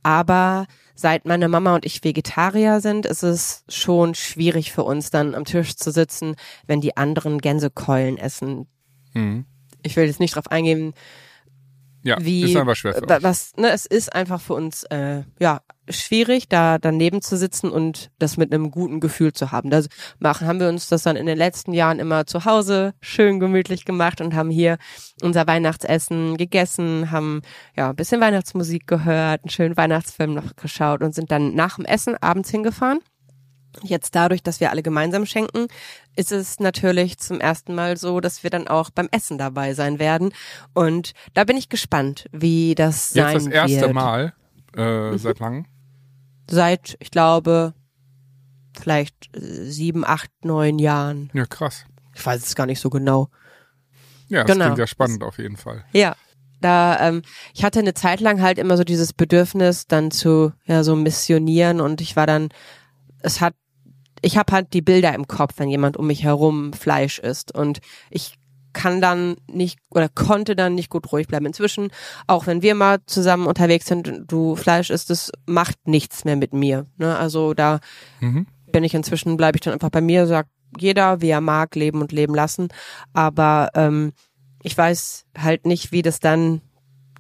[0.03, 0.67] aber
[1.01, 5.45] seit meine Mama und ich Vegetarier sind, ist es schon schwierig für uns dann am
[5.45, 6.37] Tisch zu sitzen,
[6.67, 8.67] wenn die anderen Gänsekeulen essen.
[9.13, 9.45] hm.
[9.83, 10.93] Ich will jetzt nicht drauf eingehen,
[12.03, 13.23] Ja, wie ist einfach schwer für euch.
[13.23, 18.11] was ne, es ist einfach für uns äh, ja schwierig da daneben zu sitzen und
[18.19, 19.71] das mit einem guten Gefühl zu haben.
[19.71, 19.83] Da
[20.19, 23.85] machen haben wir uns das dann in den letzten Jahren immer zu Hause schön gemütlich
[23.85, 24.79] gemacht und haben hier
[25.23, 27.43] unser Weihnachtsessen gegessen, haben
[27.77, 31.85] ja ein bisschen Weihnachtsmusik gehört, einen schönen Weihnachtsfilm noch geschaut und sind dann nach dem
[31.85, 33.01] Essen abends hingefahren.
[33.83, 35.67] Jetzt dadurch, dass wir alle gemeinsam schenken,
[36.17, 39.99] ist es natürlich zum ersten Mal so, dass wir dann auch beim Essen dabei sein
[39.99, 40.33] werden.
[40.75, 43.93] Und da bin ich gespannt, wie das sein Jetzt das erste wird.
[43.95, 44.33] Mal
[44.77, 45.67] äh, seit langem.
[46.51, 47.75] Seit, ich glaube,
[48.79, 51.31] vielleicht äh, sieben, acht, neun Jahren.
[51.33, 51.85] Ja, krass.
[52.15, 53.29] Ich weiß es gar nicht so genau.
[54.29, 54.65] Ja, das Genau.
[54.67, 55.85] klingt ja spannend auf jeden Fall.
[55.93, 56.17] Ja.
[56.61, 57.23] Da, ähm,
[57.55, 61.81] ich hatte eine Zeit lang halt immer so dieses Bedürfnis, dann zu, ja, so missionieren
[61.81, 62.51] und ich war dann,
[63.21, 63.55] es hat,
[64.23, 67.81] ich habe halt die Bilder im Kopf, wenn jemand um mich herum Fleisch isst und
[68.11, 68.35] ich
[68.73, 71.47] kann dann nicht oder konnte dann nicht gut ruhig bleiben.
[71.47, 71.91] Inzwischen,
[72.29, 76.37] auch wenn wir mal zusammen unterwegs sind und du Fleisch isst, das macht nichts mehr
[76.37, 76.87] mit mir.
[76.97, 77.17] Ne?
[77.17, 77.81] Also da
[78.21, 78.47] Mhm.
[78.71, 82.01] bin ich inzwischen, bleibe ich dann einfach bei mir, sagt jeder, wie er mag, leben
[82.01, 82.69] und leben lassen.
[83.13, 84.13] Aber ähm,
[84.63, 86.61] ich weiß halt nicht, wie das dann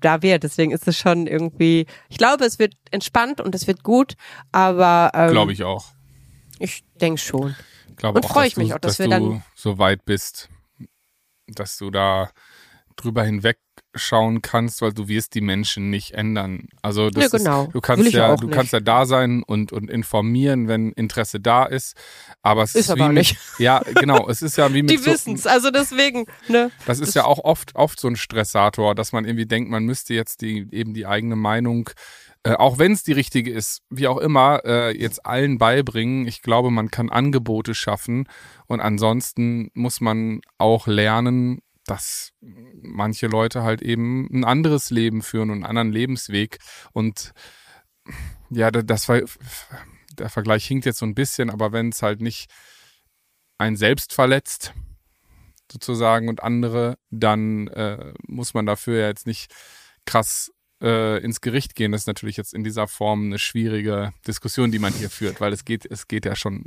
[0.00, 0.42] da wird.
[0.42, 4.14] Deswegen ist es schon irgendwie, ich glaube, es wird entspannt und es wird gut,
[4.52, 5.86] aber ähm, Glaube ich auch.
[6.58, 7.54] ich denke schon.
[7.96, 9.78] glaube Und auch, freu dass ich mich du, auch, dass dass wir du dann- so
[9.78, 10.48] weit bist,
[11.46, 12.30] dass du da
[12.96, 13.58] drüber hinweg
[13.94, 16.68] schauen kannst, weil du wirst die Menschen nicht ändern.
[16.82, 17.64] Also das Ja, genau.
[17.64, 18.54] ist, du kannst ja, du nicht.
[18.54, 21.96] kannst ja da sein und und informieren, wenn Interesse da ist.
[22.42, 23.36] Aber es Ist ist, aber wie mit, nicht.
[23.58, 26.70] ja genau, es ist ja wie mit Die so, wissen's, also deswegen, ne?
[26.86, 30.14] das ist ja auch oft, oft so ein Stressator, dass man irgendwie denkt, man müsste
[30.14, 31.90] jetzt die, eben die eigene Meinung,
[32.42, 36.26] äh, auch wenn es die richtige ist, wie auch immer, äh, jetzt allen beibringen.
[36.26, 38.28] Ich glaube, man kann Angebote schaffen
[38.66, 45.50] und ansonsten muss man auch lernen, dass manche Leute halt eben ein anderes Leben führen
[45.50, 46.58] und einen anderen Lebensweg
[46.92, 47.32] und
[48.50, 49.20] ja, da- das war,
[50.18, 52.50] der Vergleich hinkt jetzt so ein bisschen, aber wenn es halt nicht
[53.58, 54.72] ein selbst verletzt,
[55.70, 59.52] sozusagen und andere, dann äh, muss man dafür ja jetzt nicht
[60.04, 60.50] krass
[60.82, 61.92] äh, ins Gericht gehen.
[61.92, 65.52] Das ist natürlich jetzt in dieser Form eine schwierige Diskussion, die man hier führt, weil
[65.52, 66.64] es geht, es geht ja schon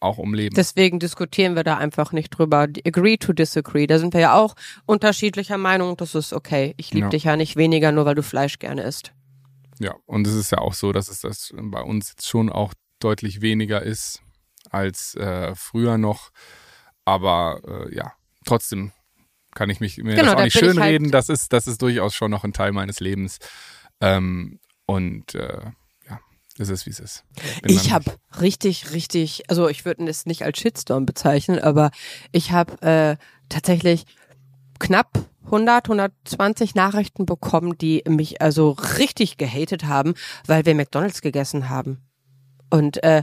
[0.00, 0.54] auch um Leben.
[0.54, 2.66] Deswegen diskutieren wir da einfach nicht drüber.
[2.86, 3.86] Agree to disagree.
[3.86, 4.54] Da sind wir ja auch
[4.86, 5.96] unterschiedlicher Meinung.
[5.96, 6.74] Das ist okay.
[6.78, 7.10] Ich liebe Ja.
[7.10, 9.12] dich ja nicht weniger, nur weil du Fleisch gerne isst.
[9.78, 12.74] ja, und es ist ja auch so, dass es das bei uns jetzt schon auch
[12.98, 14.20] deutlich weniger ist
[14.70, 16.30] als äh, früher noch.
[17.06, 18.12] Aber äh, ja,
[18.44, 18.92] trotzdem
[19.54, 21.06] kann ich mich mir Genau, das auch nicht schönreden.
[21.06, 23.38] halt- das ist, das ist durchaus schon noch ein Teil meines Lebens.
[24.00, 25.70] Ähm, und äh,
[26.60, 27.24] es ist wie es ist.
[27.62, 31.90] Bin Ich habe richtig, richtig, also ich würde es nicht als Shitstorm bezeichnen, aber
[32.32, 33.16] ich habe äh,
[33.48, 34.04] tatsächlich
[34.78, 35.10] knapp
[35.46, 40.14] 100, 120 Nachrichten bekommen, die mich also richtig gehatet haben,
[40.46, 41.98] weil wir McDonald's gegessen haben.
[42.70, 43.22] Und äh,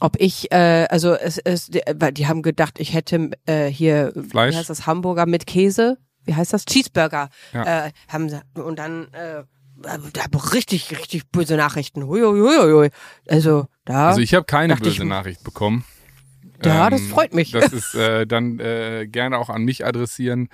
[0.00, 4.54] ob ich, äh, also es ist, weil die haben gedacht, ich hätte äh, hier, Fleisch?
[4.54, 7.86] wie heißt das, Hamburger mit Käse, wie heißt das, Cheeseburger, Ja.
[7.86, 9.44] äh, haben sie, und dann, äh,
[10.12, 12.06] da hab richtig, richtig böse Nachrichten.
[12.06, 12.90] Huiuiuiui.
[13.28, 15.84] Also da, Also ich habe keine dachte ich- böse Nachricht bekommen.
[16.64, 17.50] Ja, das freut mich.
[17.50, 20.48] Das ist äh, dann äh, gerne auch an mich adressieren,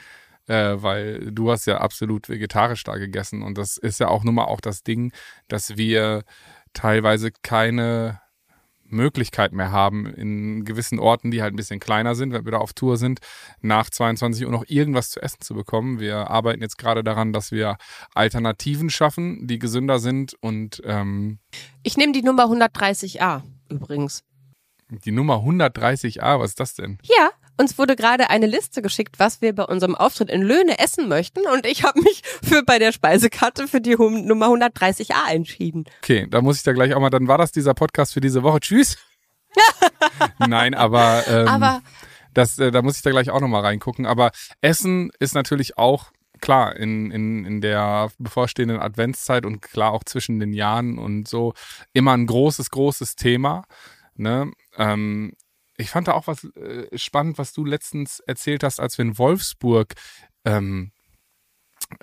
[0.49, 4.35] äh, weil du hast ja absolut vegetarisch da gegessen und das ist ja auch nun
[4.35, 5.13] mal auch das Ding,
[5.47, 6.25] dass wir
[6.73, 8.21] teilweise keine
[8.91, 12.59] Möglichkeit mehr haben, in gewissen Orten, die halt ein bisschen kleiner sind, wenn wir da
[12.59, 13.21] auf Tour sind,
[13.61, 16.01] nach 22 Uhr noch irgendwas zu essen zu bekommen.
[16.01, 17.77] Wir arbeiten jetzt gerade daran, dass wir
[18.15, 21.39] Alternativen schaffen, die gesünder sind und ähm,
[21.83, 24.25] ich nehme die Nummer 130a übrigens.
[24.91, 26.99] die Nummer 130a, was ist das denn?
[27.03, 31.09] Ja, uns wurde gerade eine Liste geschickt, was wir bei unserem Auftritt in Löhne essen
[31.09, 35.85] möchten und ich habe mich für bei der Speisekarte für die Hum- Nummer 130a entschieden.
[36.03, 38.43] Okay, da muss ich da gleich auch mal, dann war das dieser Podcast für diese
[38.43, 38.61] Woche.
[38.61, 38.97] Tschüss.
[40.39, 41.83] Nein, aber, ähm, Aber
[42.35, 44.07] das, äh, da muss ich da gleich auch nochmal reingucken.
[44.07, 50.05] Aber Essen ist natürlich auch klar in, in, in der bevorstehenden Adventszeit und klar auch
[50.05, 51.53] zwischen den Jahren und so
[51.93, 53.65] immer ein großes, großes Thema.
[54.15, 54.51] Ne?
[54.77, 55.33] Ähm,
[55.81, 59.19] ich fand da auch was äh, spannend, was du letztens erzählt hast, als wir in
[59.19, 59.95] Wolfsburg
[60.45, 60.93] ähm,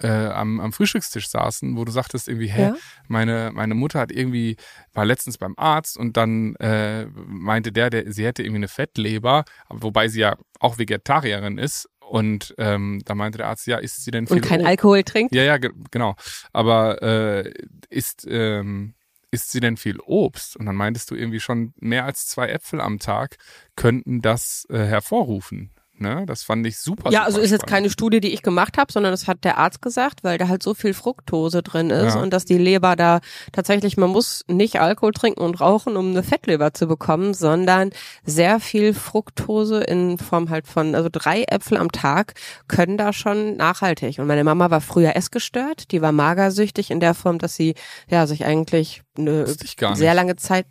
[0.01, 2.75] äh, am, am Frühstückstisch saßen, wo du sagtest irgendwie, hä, Ja.
[3.07, 4.57] meine, meine Mutter hat irgendwie,
[4.93, 9.45] war letztens beim Arzt und dann äh, meinte der, der, sie hätte irgendwie eine Fettleber,
[9.69, 11.87] wobei sie ja auch Vegetarierin ist.
[11.99, 14.65] Und ähm, da meinte der Arzt, ja, isst sie denn viel und kein?
[14.65, 15.35] Alkohol trinkt.
[15.35, 16.15] Ja, ja, ge genau.
[16.53, 17.53] Aber äh,
[17.89, 18.93] isst, ähm,
[19.31, 20.57] isst sie denn viel Obst?
[20.57, 23.37] Und dann meintest du irgendwie schon, mehr als zwei Äpfel am Tag
[23.75, 25.71] könnten das äh, hervorrufen.
[25.99, 26.25] Ne?
[26.27, 27.12] Das fand ich super.
[27.12, 27.69] Ja, super also ist jetzt spannend.
[27.71, 30.62] keine Studie, die ich gemacht habe, sondern das hat der Arzt gesagt, weil da halt
[30.63, 32.21] so viel Fructose drin ist Ja.
[32.21, 33.19] und dass die Leber da
[33.51, 37.91] tatsächlich, man muss nicht Alkohol trinken und rauchen, um eine Fettleber zu bekommen, sondern
[38.23, 42.33] sehr viel Fructose in Form halt von, also drei Äpfel am Tag
[42.67, 44.19] können da schon nachhaltig.
[44.19, 47.75] Und meine Mama war früher essgestört, die war magersüchtig in der Form, dass sie
[48.10, 50.65] ja sich eigentlich eine sehr lange Zeit,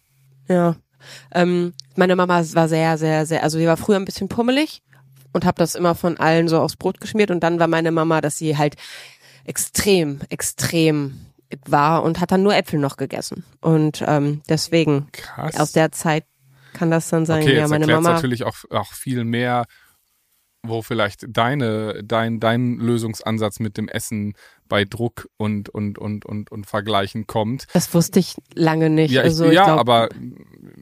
[0.48, 0.76] ja.
[1.32, 4.82] Ähm, meine Mama war sehr, sehr, sehr, also sie war früher ein bisschen pummelig
[5.36, 8.20] und habe das immer von allen so aufs Brot geschmiert und dann war meine Mama,
[8.20, 8.74] dass sie halt
[9.44, 11.20] extrem, extrem
[11.66, 13.44] war und hat dann nur Äpfel noch gegessen.
[13.60, 15.60] Und ähm, deswegen Krass.
[15.60, 16.24] aus der Zeit
[16.72, 18.14] kann das dann sein, Okay, ja, meine erklärt Mama.
[18.14, 19.66] natürlich auch, auch viel mehr,
[20.62, 24.34] wo vielleicht deine, dein, dein Lösungsansatz mit dem Essen
[24.68, 27.66] bei Druck und, und, und, und, und Vergleichen kommt.
[27.72, 29.10] Das wusste ich lange nicht.
[29.12, 30.08] Ja, ich, also ich ja glaub, aber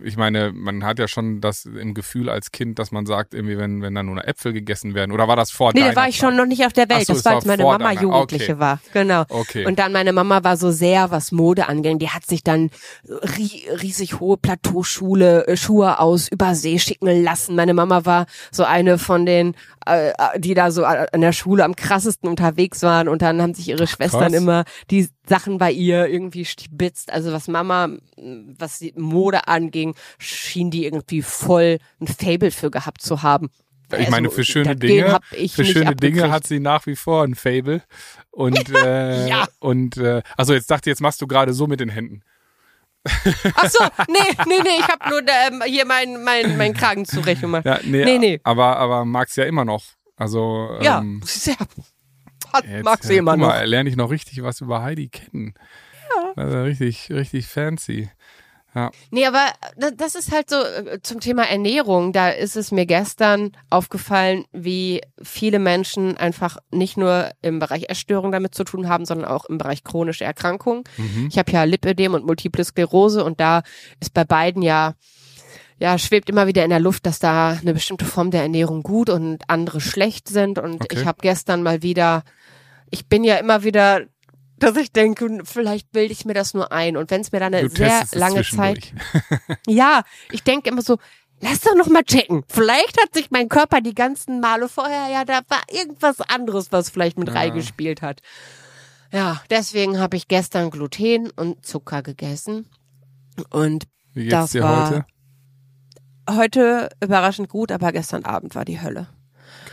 [0.02, 3.56] ich meine, man hat ja schon das im Gefühl als Kind, dass man sagt, irgendwie,
[3.58, 5.12] wenn, wenn da nur Äpfel gegessen werden.
[5.12, 6.28] Oder war das vor Nee, da war ich Zeit?
[6.28, 7.06] schon noch nicht auf der Welt.
[7.06, 8.60] So, das war, als meine Mama deiner- Jugendliche okay.
[8.60, 8.80] war.
[8.92, 9.24] Genau.
[9.28, 9.66] Okay.
[9.66, 11.98] Und dann meine Mama war so sehr, was Mode anging.
[11.98, 12.70] Die hat sich dann
[13.08, 17.54] rie riesig hohe Plateauschule, äh, Schuhe aus Übersee schicken lassen.
[17.54, 19.54] Meine Mama war so eine von den,
[19.86, 23.08] äh, die da so an der Schule am krassesten unterwegs waren.
[23.08, 24.32] Und dann haben sich ihre Schwestern krass.
[24.32, 27.12] immer die Sachen bei ihr irgendwie stibitzt.
[27.12, 27.88] Also was Mama,
[28.58, 33.50] was die Mode anging, schien die irgendwie voll ein Fable für gehabt zu haben.
[33.98, 37.22] Ich meine, Also, für schöne Dinge, ich für schöne Dinge hat sie nach wie vor
[37.22, 37.82] ein Fable.
[38.30, 39.46] Und, äh, Ja.
[39.60, 42.22] und äh, also jetzt dachte, jetzt machst du gerade so mit den Händen.
[43.54, 47.42] Ach so, nee, nee, nee, ich habe nur ähm, hier meinen mein, mein Kragen zurecht
[47.42, 47.66] gemacht.
[47.66, 48.40] Ja, nee, Nee, nee.
[48.42, 49.84] aber aber mag's ja immer noch.
[50.16, 51.56] Also Ja, ähm, sehr.
[52.54, 53.48] Hat, jetzt, äh, immer guck noch.
[53.48, 55.54] Mal, lerne ich noch richtig was über Heidi kennen.
[56.16, 56.32] Ja.
[56.42, 58.08] Also richtig richtig fancy.
[59.12, 62.12] Nee, aber da- das ist halt so äh, zum Thema Ernährung.
[62.12, 68.32] Da ist es mir gestern aufgefallen, wie viele Menschen einfach nicht nur im Bereich Essstörung
[68.32, 70.82] damit zu tun haben, sondern auch im Bereich chronische Erkrankungen.
[70.96, 71.28] Mhm.
[71.30, 73.62] Ich habe ja Lipödem und Multiple Sklerose und da
[74.00, 74.94] ist bei beiden ja
[75.78, 79.08] ja, schwebt immer wieder in der Luft, dass da eine bestimmte Form der Ernährung gut
[79.10, 80.58] und andere schlecht sind.
[80.58, 80.98] Und Okay.
[81.00, 82.22] ich habe gestern mal wieder,
[82.94, 84.02] ich bin ja immer wieder,
[84.58, 86.96] dass ich denke, vielleicht bilde ich mir das nur ein.
[86.96, 88.92] Und wenn es mir dann eine Du sehr lange Zeit
[89.66, 90.98] ja, ich denke immer so,
[91.40, 92.44] lass doch noch mal checken.
[92.48, 96.88] Vielleicht hat sich mein Körper die ganzen Male vorher, ja, da war irgendwas anderes, was
[96.90, 97.34] vielleicht mit Ja.
[97.34, 98.20] reingespielt hat.
[99.12, 102.66] Ja, deswegen habe ich gestern Gluten und Zucker gegessen.
[103.50, 105.04] Und Wie geht's Das dir war- heute?
[106.30, 109.08] heute überraschend gut, aber gestern Abend war die Hölle.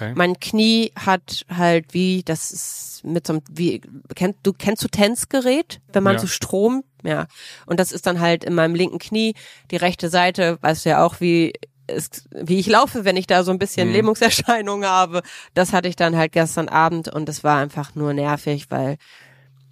[0.01, 0.13] Okay.
[0.15, 3.81] Mein Knie hat halt wie, das ist mit so einem, wie,
[4.15, 6.19] kennt, du kennst du Tänzgerät, wenn man Ja.
[6.19, 7.27] so Strom, ja.
[7.65, 9.33] Und das ist dann halt in meinem linken Knie,
[9.71, 11.53] die rechte Seite, weißt du ja auch, wie,
[11.87, 13.93] ist, wie ich laufe, wenn ich da so ein bisschen Mhm.
[13.95, 15.21] Lähmungserscheinungen habe.
[15.53, 18.97] Das hatte ich dann halt gestern Abend und es war einfach nur nervig, weil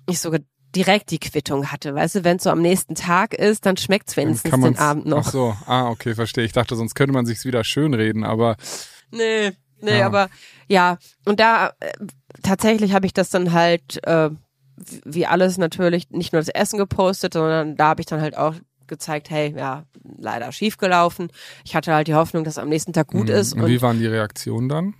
[0.08, 0.40] ich sogar
[0.76, 1.96] direkt die Quittung hatte.
[1.96, 4.78] Weißt du, wenn es so am nächsten Tag ist, dann schmeckt's Dann wenigstens kann den
[4.78, 5.26] Abend noch.
[5.26, 6.44] Ach so, ah, okay, verstehe.
[6.46, 8.56] Ich dachte, sonst könnte man sich's wieder schönreden, aber
[9.12, 10.06] Nee, nee, Ja.
[10.06, 10.30] aber
[10.68, 11.92] ja, und da äh,
[12.44, 14.30] tatsächlich habe ich das dann halt, äh,
[15.06, 18.56] wie- alles natürlich, nicht nur das Essen gepostet, sondern da habe ich dann halt auch
[18.88, 19.84] gezeigt, hey, ja,
[20.18, 21.32] leider schief gelaufen.
[21.64, 23.36] Ich hatte halt die Hoffnung, dass am nächsten Tag gut Mhm.
[23.36, 24.96] ist Und und wie waren die Reaktionen dann?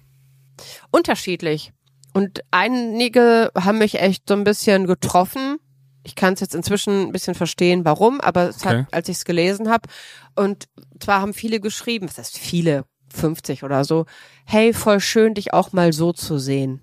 [0.92, 1.72] unterschiedlich.
[2.14, 5.58] Und einige haben mich echt so ein bisschen getroffen.
[6.04, 8.84] Ich kann es jetzt inzwischen ein bisschen verstehen, warum, aber es Okay.
[8.84, 9.88] hat, als ich es gelesen habe,
[10.36, 10.66] und
[11.00, 14.06] zwar haben viele geschrieben, was heißt viele, 50 oder so,
[14.46, 16.82] hey, voll schön, dich auch mal so zu sehen.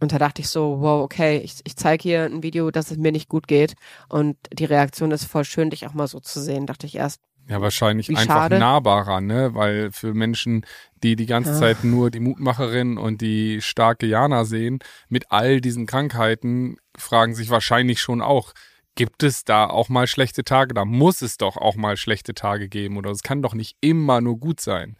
[0.00, 2.96] Und da dachte ich so, wow, okay, ich, ich zeige hier ein Video, dass es
[2.96, 3.74] mir nicht gut geht.
[4.08, 7.20] Und die Reaktion ist voll schön, dich auch mal so zu sehen, dachte ich erst.
[7.48, 8.58] Ja, wahrscheinlich einfach schade.
[8.58, 9.54] nahbarer, ne?
[9.54, 10.64] Weil für Menschen,
[11.02, 11.58] die die ganze Ja.
[11.58, 17.50] Zeit nur die Mutmacherin und die starke Jana sehen, mit all diesen Krankheiten, fragen sich
[17.50, 18.52] wahrscheinlich schon auch,
[18.94, 20.74] gibt es da auch mal schlechte Tage?
[20.74, 24.20] Da muss es doch auch mal schlechte Tage geben oder es kann doch nicht immer
[24.20, 24.96] nur gut sein.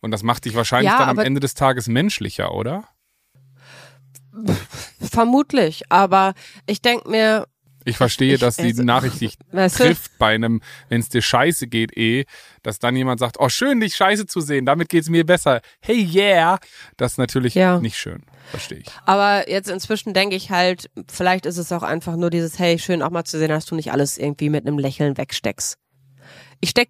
[0.00, 2.88] Und das macht dich wahrscheinlich Ja, dann am Ende des Tages menschlicher, oder?
[5.00, 6.34] Vermutlich, aber
[6.66, 7.46] ich denk mir,
[7.84, 11.08] Ich verstehe, Ich- dass die also- Nachricht dich weißt du, trifft bei einem, wenn es
[11.10, 12.24] dir scheiße geht, eh,
[12.62, 15.60] dass dann jemand sagt, oh schön, dich scheiße zu sehen, damit geht's mir besser.
[15.80, 16.58] Hey yeah,
[16.96, 17.78] das ist natürlich Ja.
[17.80, 18.86] nicht schön, verstehe ich.
[19.04, 23.02] Aber jetzt inzwischen denke ich halt, vielleicht ist es auch einfach nur dieses, hey, schön
[23.02, 25.76] auch mal zu sehen, dass du nicht alles irgendwie mit einem Lächeln wegsteckst.
[26.60, 26.88] Ich steck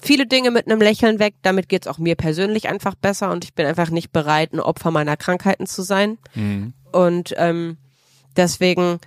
[0.00, 3.54] viele Dinge mit einem Lächeln weg, damit geht's auch mir persönlich einfach besser und ich
[3.54, 6.18] bin einfach nicht bereit, ein Opfer meiner Krankheiten zu sein.
[6.36, 6.72] Mhm.
[6.92, 7.78] Und ähm,
[8.36, 9.00] deswegen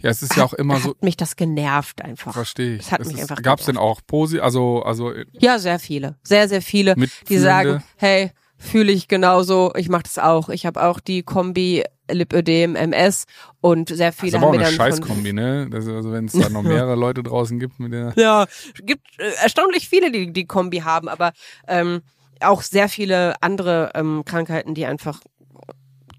[0.00, 2.32] Ja, es ist ja auch immer hat so, mich das genervt einfach.
[2.32, 2.82] verstehe ich.
[2.82, 6.16] Es hat Es mich ist, einfach gab's denn auch Posi, also also Ja, sehr viele.
[6.22, 6.96] Sehr, sehr viele,
[7.28, 10.48] die sagen, hey, fühle ich genauso, ich mache das auch.
[10.48, 13.24] Ich habe auch die Kombi Lipödem MS
[13.60, 15.68] und sehr das ist viele aber auch eine Scheißkombi, ne?
[15.70, 18.46] Das also wenn es da noch mehrere Leute draußen gibt mit der Ja,
[18.82, 21.32] gibt äh, erstaunlich viele, die die Kombi haben, aber
[21.66, 22.02] ähm,
[22.40, 25.20] auch sehr viele andere ähm, Krankheiten, die einfach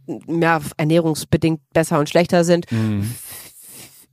[0.06, 2.72] mehr ernährungsbedingt besser und schlechter sind.
[2.72, 3.14] Mhm.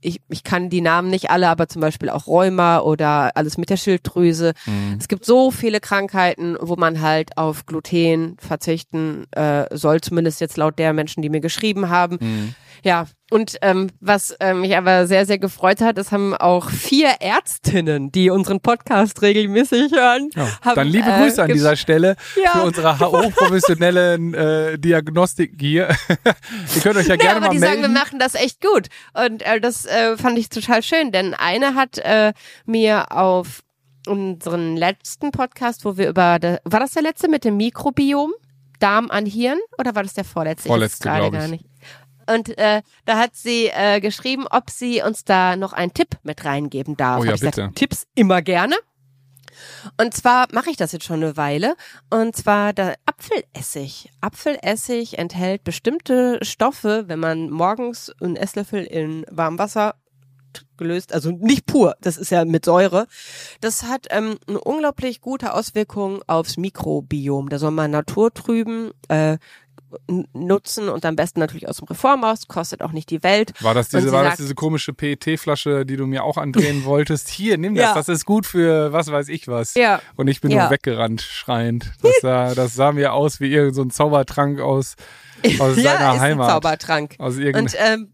[0.01, 3.69] Ich, ich kann die Namen nicht alle, aber zum Beispiel auch Rheuma oder alles mit
[3.69, 4.53] der Schilddrüse.
[4.65, 4.97] Mhm.
[4.99, 10.57] Es gibt so viele Krankheiten, wo man halt auf Gluten verzichten äh, soll, zumindest jetzt
[10.57, 12.17] laut der Menschen, die mir geschrieben haben.
[12.19, 12.55] Mhm.
[12.83, 17.07] Ja, und ähm, was ähm, mich aber sehr, sehr gefreut hat, es haben auch vier
[17.21, 20.29] Ärztinnen, die unseren Podcast regelmäßig hören.
[20.35, 20.47] Ja.
[20.61, 22.51] haben, Dann liebe äh, Grüße an gesch- dieser Stelle Ja.
[22.51, 25.89] für unsere hochprofessionellen äh, Diagnostik hier.
[26.75, 27.81] Ihr könnt euch ja gerne aber mal die melden.
[27.83, 28.87] sagen, wir machen das echt gut.
[29.13, 32.33] Und äh, das äh, fand ich total schön, denn eine hat äh,
[32.65, 33.61] mir auf
[34.07, 38.33] unseren letzten Podcast, wo wir über, de, war das der letzte mit dem Mikrobiom?
[38.79, 39.59] Darm an Hirn?
[39.77, 40.67] Oder war das der vorletzte?
[40.67, 41.39] Ich weiß es Vorletzte, gerade glaub ich.
[41.39, 41.65] gar nicht.
[42.33, 46.45] Und äh, da hat sie äh, geschrieben, ob sie uns da noch einen Tipp mit
[46.45, 47.21] reingeben darf.
[47.21, 47.51] Oh ja, bitte.
[47.51, 48.75] Gesagt, Tipps immer gerne.
[49.97, 51.75] Und zwar mache ich das jetzt schon eine Weile.
[52.09, 54.11] Und zwar der Apfelessig.
[54.21, 59.95] Apfelessig enthält bestimmte Stoffe, wenn man morgens einen Esslöffel in warmem Wasser
[60.77, 63.07] gelöst, also nicht pur, das ist ja mit Säure.
[63.61, 67.49] Das hat ähm, eine unglaublich gute Auswirkung aufs Mikrobiom.
[67.49, 69.37] Da soll man naturtrüben, äh,
[70.33, 73.53] nutzen und am besten natürlich aus dem Reformhaus, kostet auch nicht die Welt.
[73.61, 77.29] War das diese, war das sagt- diese komische PET-Flasche, die du mir auch andrehen wolltest?
[77.29, 77.93] Hier, nimm das, Ja.
[77.93, 79.73] das ist gut für was weiß ich was.
[79.75, 80.01] Ja.
[80.15, 80.63] Und ich bin Ja.
[80.63, 81.91] nur weggerannt, schreiend.
[82.01, 84.95] Das sah, das sah mir aus wie irgendein so ein Zaubertrank aus,
[85.59, 86.47] aus ja, seiner ist Heimat.
[86.47, 87.15] ein Zaubertrank.
[87.19, 88.13] Aus Und ähm,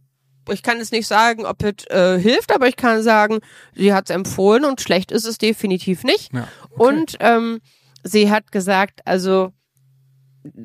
[0.50, 3.40] ich kann jetzt nicht sagen, ob es äh, hilft, aber ich kann sagen,
[3.76, 6.34] sie hat es empfohlen und schlecht ist es definitiv nicht.
[6.34, 7.60] Ja, Und ähm,
[8.04, 9.52] sie hat gesagt, also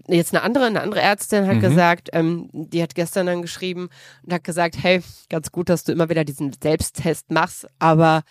[0.09, 1.61] jetzt eine andere, eine andere Ärztin hat Mhm.
[1.61, 3.89] gesagt, ähm, die hat gestern dann geschrieben
[4.23, 8.23] und hat gesagt, hey, ganz gut, dass du immer wieder diesen Selbsttest machst, aber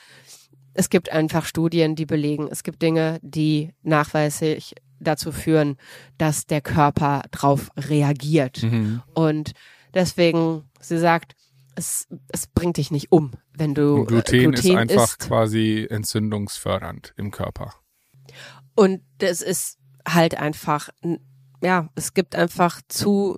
[0.74, 5.78] es gibt einfach Studien, die belegen, es gibt Dinge, die nachweislich dazu führen,
[6.18, 8.64] dass der Körper drauf reagiert.
[8.64, 9.02] Mhm.
[9.14, 9.52] Und
[9.94, 11.36] deswegen, sie sagt,
[11.76, 15.20] es, es bringt dich nicht um, wenn du Gluten, äh, ist einfach isst.
[15.20, 17.74] quasi entzündungsfördernd im Körper.
[18.76, 20.90] Und es ist halt einfach,
[21.62, 23.38] ja, es gibt einfach zu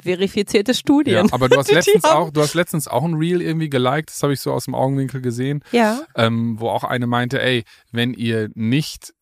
[0.00, 1.32] verifizierte Ja, Studien.
[1.32, 4.32] aber du hast letztens auch, du hast letztens auch ein Reel irgendwie geliked, das habe
[4.32, 8.50] ich so aus dem Augenwinkel gesehen, Ja, ähm, wo auch eine meinte, ey, wenn ihr
[8.54, 9.14] nicht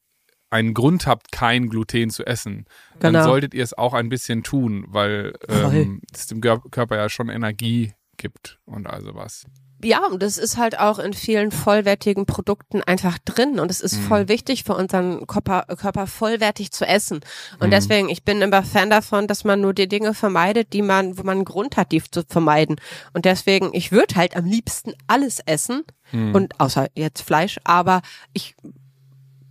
[0.49, 2.65] einen Grund habt, kein Gluten zu essen,
[2.99, 3.25] dann Genau.
[3.25, 7.93] solltet ihr es auch ein bisschen tun, weil ähm, es dem Körper ja schon Energie
[8.17, 9.45] gibt und also was.
[9.83, 13.59] Ja, und das ist halt auch in vielen vollwertigen Produkten einfach drin.
[13.59, 14.03] Und es ist Mhm.
[14.03, 17.21] voll wichtig für unseren Körper, Körper vollwertig zu essen.
[17.59, 17.71] Und Mhm.
[17.71, 21.23] deswegen, ich bin immer Fan davon, dass man nur die Dinge vermeidet, die man, wo
[21.23, 22.77] man einen Grund hat, die zu vermeiden.
[23.13, 25.85] Und deswegen, ich würde halt am liebsten alles essen.
[26.13, 26.35] Mhm.
[26.35, 28.55] Und außer jetzt Fleisch, aber ich,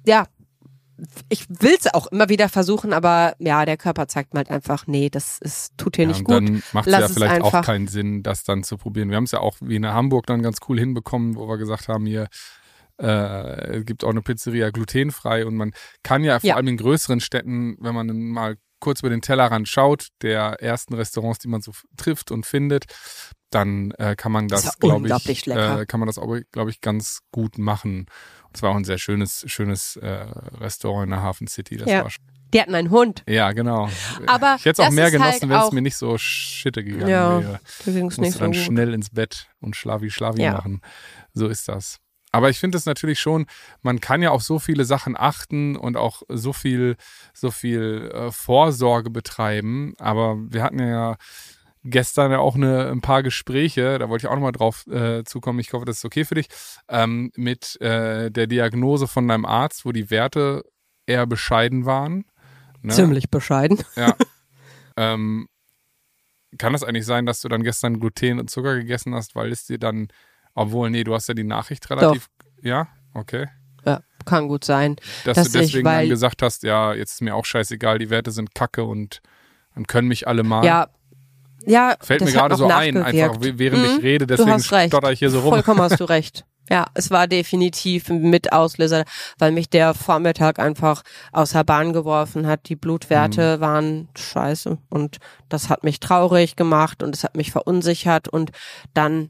[0.06, 0.26] ja,
[1.30, 5.10] ich will's auch immer wieder versuchen, aber ja, der Körper zeigt mir halt einfach, nee,
[5.10, 6.36] das ist, tut hier Ja, nicht und gut.
[6.36, 7.66] dann macht es ja es vielleicht auch einfach.
[7.66, 9.10] keinen Sinn, das dann zu probieren.
[9.10, 11.88] Wir haben es ja auch wie in Hamburg dann ganz cool hinbekommen, wo wir gesagt
[11.88, 12.28] haben, hier
[13.02, 15.72] äh, es gibt auch eine Pizzeria glutenfrei und man
[16.04, 16.56] kann ja vor Ja.
[16.56, 21.40] allem in größeren Städten, wenn man mal kurz über den Tellerrand schaut, der ersten Restaurants,
[21.40, 22.86] die man so trifft und findet,
[23.50, 26.82] dann äh, kann man Das das, glaube ich, äh, kann man das auch, glaube ich,
[26.82, 28.06] ganz gut machen.
[28.54, 30.08] Es war auch ein sehr schönes, schönes äh,
[30.60, 31.78] Restaurant in der Hafen City.
[31.78, 32.04] Das Ja.
[32.04, 33.24] war schon, Die hatten einen Hund.
[33.28, 33.90] ja, genau.
[34.26, 37.10] Aber ich hätte es auch mehr halt genossen, wenn es mir nicht so schitte gegangen
[37.10, 37.60] Ja, wäre.
[37.86, 38.60] Da ging's nicht so dann gut.
[38.62, 40.54] schnell ins Bett und schlavi schlavi Ja.
[40.54, 40.82] machen.
[41.34, 42.00] So ist das.
[42.32, 43.48] Aber ich finde es natürlich schon,
[43.82, 46.96] man kann ja auf so viele Sachen achten und auch so viel,
[47.34, 49.94] so viel äh, Vorsorge betreiben.
[49.98, 51.18] Aber wir hatten ja
[51.84, 55.60] gestern ja auch eine, ein paar Gespräche, da wollte ich auch nochmal drauf äh, zukommen,
[55.60, 56.48] ich hoffe, das ist okay für dich,
[56.90, 60.64] ähm, mit äh, der Diagnose von deinem Arzt, wo die Werte
[61.06, 62.26] eher bescheiden waren.
[62.82, 62.94] Ne?
[62.94, 63.82] Ziemlich bescheiden.
[63.96, 64.16] Ja.
[64.98, 65.48] ähm,
[66.58, 69.66] kann das eigentlich sein, dass du dann gestern Gluten und Zucker gegessen hast, weil es
[69.66, 70.08] dir dann,
[70.56, 72.28] obwohl, nee, du hast ja die Nachricht relativ,
[72.62, 73.48] ja, okay.
[73.86, 74.98] Ja, kann gut sein.
[75.24, 78.00] Dass, Dass du ich, deswegen dann weil- gesagt hast, ja, jetzt ist mir auch scheißegal,
[78.00, 79.22] die Werte sind kacke und
[79.76, 80.66] dann können mich alle mal.
[80.66, 80.90] Ja.
[81.66, 85.20] Ja, Fällt mir gerade so ein, einfach während ich Mhm, rede, du deswegen stotter ich
[85.20, 85.50] hier so rum.
[85.50, 86.46] Vollkommen hast du recht.
[86.72, 89.04] Ja, es war definitiv mit Auslöser,
[89.40, 92.70] weil mich der Vormittag einfach aus der Bahn geworfen hat.
[92.70, 93.62] Die Blutwerte Mhm.
[93.62, 95.18] waren scheiße und
[95.50, 98.52] das hat mich traurig gemacht und es hat mich verunsichert und
[98.94, 99.30] dann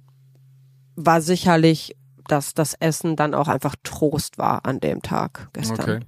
[0.98, 1.96] war sicherlich,
[2.28, 5.80] dass das Essen dann auch einfach Trost war an dem Tag gestern.
[5.80, 6.00] Okay.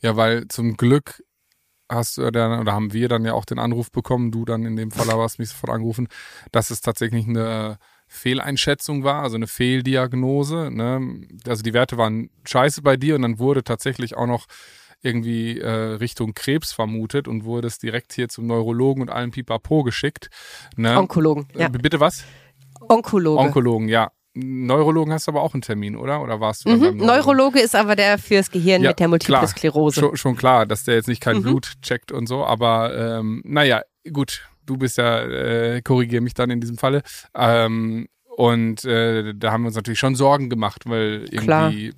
[0.00, 1.22] Ja, weil zum Glück
[1.88, 4.76] hast du dann, oder haben wir dann ja auch den Anruf bekommen, du dann in
[4.76, 6.08] dem Fall aber hast mich sofort angerufen,
[6.52, 10.70] dass es tatsächlich eine Fehleinschätzung war, also eine Fehldiagnose.
[10.70, 11.26] Ne?
[11.46, 14.46] Also die Werte waren scheiße bei dir und dann wurde tatsächlich auch noch
[15.02, 19.82] irgendwie äh, Richtung Krebs vermutet und wurde es direkt hier zum Neurologen und allen Pipapo
[19.82, 20.30] geschickt.
[20.76, 20.98] Ne?
[20.98, 21.66] Onkologen, ja.
[21.66, 22.24] Äh, Bitte was?
[22.88, 23.40] Onkologe.
[23.40, 24.10] Onkologen, ja.
[24.38, 26.20] Neurologen hast du aber auch einen Termin, oder?
[26.22, 26.98] Oder warst du Mhm.
[26.98, 29.46] Neurologe ist aber der fürs Gehirn Ja, mit der Multiple klar.
[29.46, 30.00] Sklerose.
[30.00, 31.42] Schon, schon klar, dass der jetzt nicht kein Mhm.
[31.42, 33.80] Blut checkt und so, aber ähm, naja,
[34.12, 37.02] gut, du bist ja, äh, korrigier mich dann in diesem Falle.
[37.34, 41.70] Ähm, und äh, da haben wir uns natürlich schon Sorgen gemacht, weil Klar.
[41.70, 41.94] irgendwie,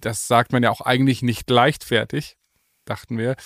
[0.00, 2.36] das sagt man ja auch eigentlich nicht leichtfertig,
[2.84, 3.36] dachten wir.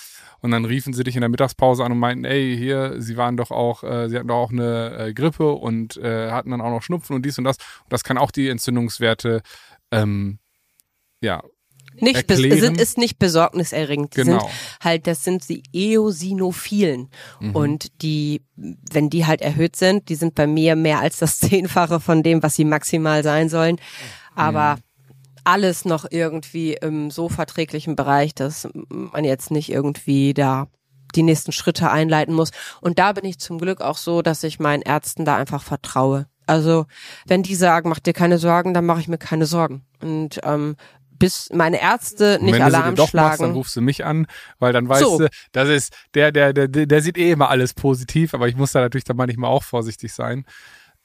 [0.40, 3.37] Und dann riefen sie dich in der Mittagspause an und meinten, ey, hier, sie waren
[3.37, 6.70] doch auch, äh, sie hatten doch auch eine äh, Grippe und äh, hatten dann auch
[6.70, 7.57] noch Schnupfen und dies und das.
[7.85, 9.42] Und das kann auch die Entzündungswerte
[9.90, 10.38] ähm,
[11.20, 11.42] ja,
[11.99, 14.14] Nicht sind, ist nicht besorgniserregend.
[14.16, 14.41] Die Genau.
[14.41, 14.51] sind
[14.82, 17.09] halt, das sind die Eosinophilen.
[17.41, 17.57] Mhm.
[17.57, 22.01] Und die, wenn die halt erhöht sind, die sind bei mir mehr als das Zehnfache
[22.01, 23.78] von dem, was sie maximal sein sollen.
[24.34, 24.80] Aber Mhm.
[25.47, 30.66] Alles noch irgendwie im so verträglichen Bereich, dass man jetzt nicht irgendwie da
[31.14, 32.51] die nächsten Schritte einleiten muss.
[32.80, 36.26] Und da bin ich zum Glück auch so, dass ich meinen Ärzten da einfach vertraue.
[36.47, 36.86] Also
[37.26, 39.84] wenn die sagen, mach dir keine Sorgen, dann mache ich mir keine Sorgen.
[40.01, 40.76] Und ähm,
[41.18, 43.53] bis meine Ärzte nicht wenn du sie Alarm doch machst, dann schlagen.
[43.55, 44.26] rufst du mich an,
[44.59, 45.18] weil dann weißt So.
[45.18, 48.72] du, das ist, der, der, der der sieht eh immer alles positiv, aber ich muss
[48.72, 50.44] da natürlich dann manchmal auch vorsichtig sein.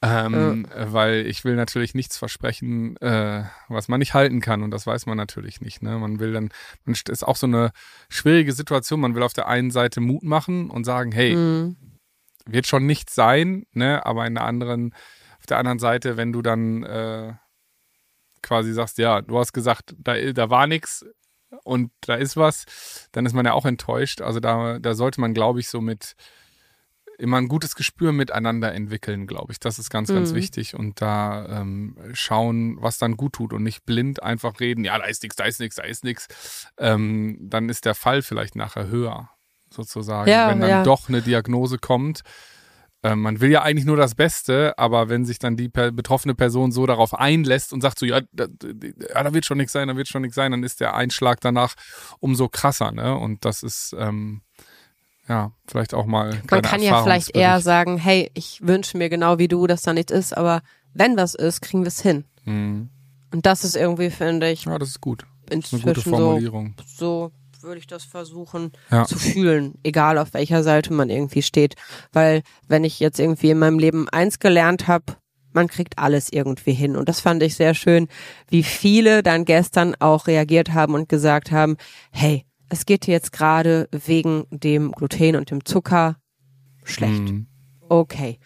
[0.04, 4.72] Ähm, äh, Weil ich will natürlich nichts versprechen, äh, was man nicht halten kann und
[4.72, 5.84] das weiß man natürlich nicht.
[5.84, 5.98] Ne?
[6.00, 6.50] Man will dann,
[6.86, 7.72] man st- ist auch so eine
[8.10, 9.00] schwierige Situation.
[9.00, 11.76] Man will auf der einen Seite Mut machen und sagen, hey, Mhm.
[12.48, 14.04] wird schon nichts sein, ne?
[14.06, 14.96] Aber in der anderen,
[15.40, 17.34] auf der anderen Seite, wenn du dann äh,
[18.42, 21.06] quasi sagst, ja, du hast gesagt, da, da war nichts
[21.64, 24.22] und da ist was, dann ist man ja auch enttäuscht.
[24.22, 26.16] Also da, da sollte man, glaube ich, so mit
[27.22, 29.60] immer ein gutes Gespür miteinander entwickeln, glaube ich.
[29.60, 30.36] Das ist ganz, ganz Mhm.
[30.36, 30.76] wichtig.
[30.76, 35.06] Und da ähm, schauen, was dann gut tut und nicht blind einfach reden, ja, da
[35.06, 36.68] ist nichts, da ist nichts, da ist nichts.
[36.78, 39.30] Ähm, dann ist der Fall vielleicht nachher höher,
[39.70, 40.30] sozusagen.
[40.30, 40.84] Ja, Wenn dann ja.
[40.84, 42.22] doch eine Diagnose kommt.
[43.04, 46.36] Ähm, man will ja eigentlich nur das Beste, aber wenn sich dann die per betroffene
[46.36, 49.88] Person so darauf einlässt und sagt so, ja, da, ja, da wird schon nichts sein,
[49.88, 51.74] da wird schon nichts sein, dann ist der Einschlag danach
[52.20, 53.16] umso krasser, ne?
[53.18, 54.42] Und das ist ähm,
[55.32, 56.40] ja vielleicht auch mal.
[56.50, 59.94] Man kann ja vielleicht eher sagen, hey, ich wünsche mir genau wie du, dass da
[59.94, 60.62] nichts ist, aber
[60.94, 62.26] wenn was ist, kriegen wir es hin.
[62.46, 62.90] Mhm.
[63.34, 65.26] Und das ist irgendwie, finde ich, Ja, das ist gut.
[65.46, 66.76] Das ist eine inzwischen gute so, Formulierung.
[66.86, 69.06] so würde ich das versuchen Ja.
[69.06, 71.76] zu fühlen, egal auf welcher Seite man irgendwie steht.
[72.12, 75.06] Weil wenn ich jetzt irgendwie in meinem Leben eins gelernt habe,
[75.54, 76.96] man kriegt alles irgendwie hin.
[76.96, 78.08] Und das fand ich sehr schön,
[78.50, 81.78] wie viele dann gestern auch reagiert haben und gesagt haben,
[82.12, 86.16] hey, es geht dir jetzt gerade wegen dem Gluten und dem Zucker
[86.86, 87.22] schlecht.
[87.22, 87.48] Mhm.
[87.90, 88.40] Okay,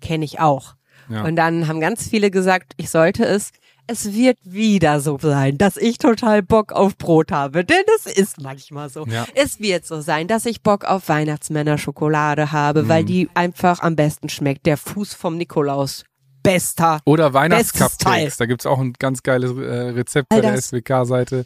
[0.00, 0.74] kenne ich auch.
[1.10, 1.22] Ja.
[1.24, 3.50] Und dann haben ganz viele gesagt, ich sollte es.
[3.86, 8.40] Es wird wieder so sein, dass ich total Bock auf Brot habe, denn es ist
[8.40, 9.04] manchmal so.
[9.06, 9.26] Ja.
[9.36, 13.06] Es wird so sein, dass ich Bock auf Weihnachtsmänner Schokolade habe, weil Mhm.
[13.06, 14.66] die einfach am besten schmeckt.
[14.66, 16.04] Der Fuß vom Nikolaus.
[16.42, 17.00] Bester.
[17.04, 18.36] Oder Weihnachtscupcakes.
[18.38, 20.56] Da gibt's auch ein ganz geiles äh, Rezept bei der.
[20.60, 21.44] SWK-Seite.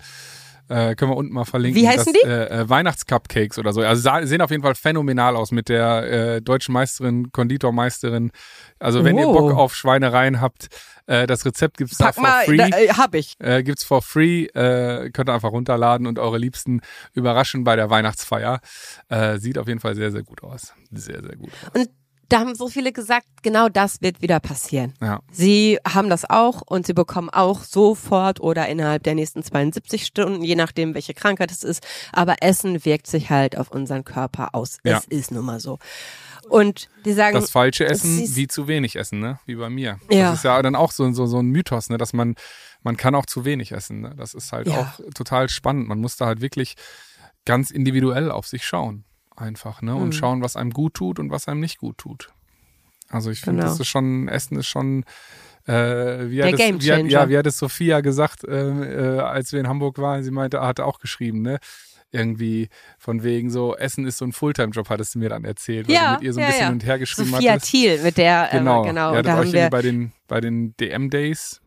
[0.70, 1.82] Äh, können wir unten mal verlinken.
[1.82, 2.28] Wie heißen das, die?
[2.28, 3.80] Äh, äh, Weihnachtscupcakes oder so.
[3.82, 6.04] Also sehen auf jeden Fall phänomenal aus mit der
[6.36, 8.30] äh, deutschen Meisterin, Konditormeisterin.
[8.78, 9.32] Also wenn ihr Oh.
[9.32, 10.68] Bock auf Schweinereien habt,
[11.06, 12.56] äh, das Rezept gibt's da Pack for mal, free.
[12.56, 13.34] da, äh, hab ich.
[13.40, 16.82] äh, gibt's for free, äh, könnt ihr einfach runterladen und eure Liebsten
[17.14, 18.60] überraschen bei der Weihnachtsfeier.
[19.08, 20.72] Äh, sieht auf jeden Fall sehr, sehr gut aus.
[20.92, 21.50] Sehr, sehr gut.
[21.74, 21.88] Und
[22.30, 24.94] da haben so viele gesagt, genau das wird wieder passieren.
[25.00, 25.20] Ja.
[25.32, 30.42] Sie haben das auch und sie bekommen auch sofort oder innerhalb der nächsten 72 Stunden,
[30.42, 31.86] je nachdem, welche Krankheit es ist.
[32.12, 34.78] Aber Essen wirkt sich halt auf unseren Körper aus.
[34.84, 34.98] Ja.
[34.98, 35.78] Es ist nun mal so.
[36.48, 39.38] Und die sagen, das falsche Essen wie zu wenig essen, ne?
[39.46, 39.98] Wie bei mir.
[40.10, 40.30] Ja.
[40.30, 41.98] Das ist ja dann auch so, so, so ein Mythos, ne?
[41.98, 42.36] Dass man,
[42.82, 44.00] man kann auch zu wenig essen.
[44.00, 44.14] Ne?
[44.16, 44.80] Das ist halt Ja.
[44.80, 45.88] auch total spannend.
[45.88, 46.74] Man muss da halt wirklich
[47.44, 49.04] ganz individuell auf sich schauen.
[49.40, 49.94] Einfach, ne?
[49.94, 50.12] Und Mhm.
[50.12, 52.28] schauen, was einem gut tut und was einem nicht gut tut.
[53.08, 53.70] Also ich finde, Genau.
[53.72, 55.04] das ist schon, Essen ist schon
[55.66, 59.18] äh, wie Der hat es, wie hat, ja, wie hat es Sophia gesagt, äh, äh,
[59.20, 60.22] als wir in Hamburg waren?
[60.22, 61.58] Sie meinte, hatte auch geschrieben, ne?
[62.12, 62.68] Irgendwie
[62.98, 66.06] von wegen so, Essen ist so ein Fulltime-Job, hattest du mir dann erzählt, weil Ja,
[66.08, 66.66] du mit ihr so ein ja, bisschen ja.
[66.68, 67.70] hin und her geschrieben Sophia hattest.
[67.70, 70.74] Thiel, mit der, Genau, äh, genau, Ihr und da haben wir bei den, bei den
[70.78, 71.60] DM-Days.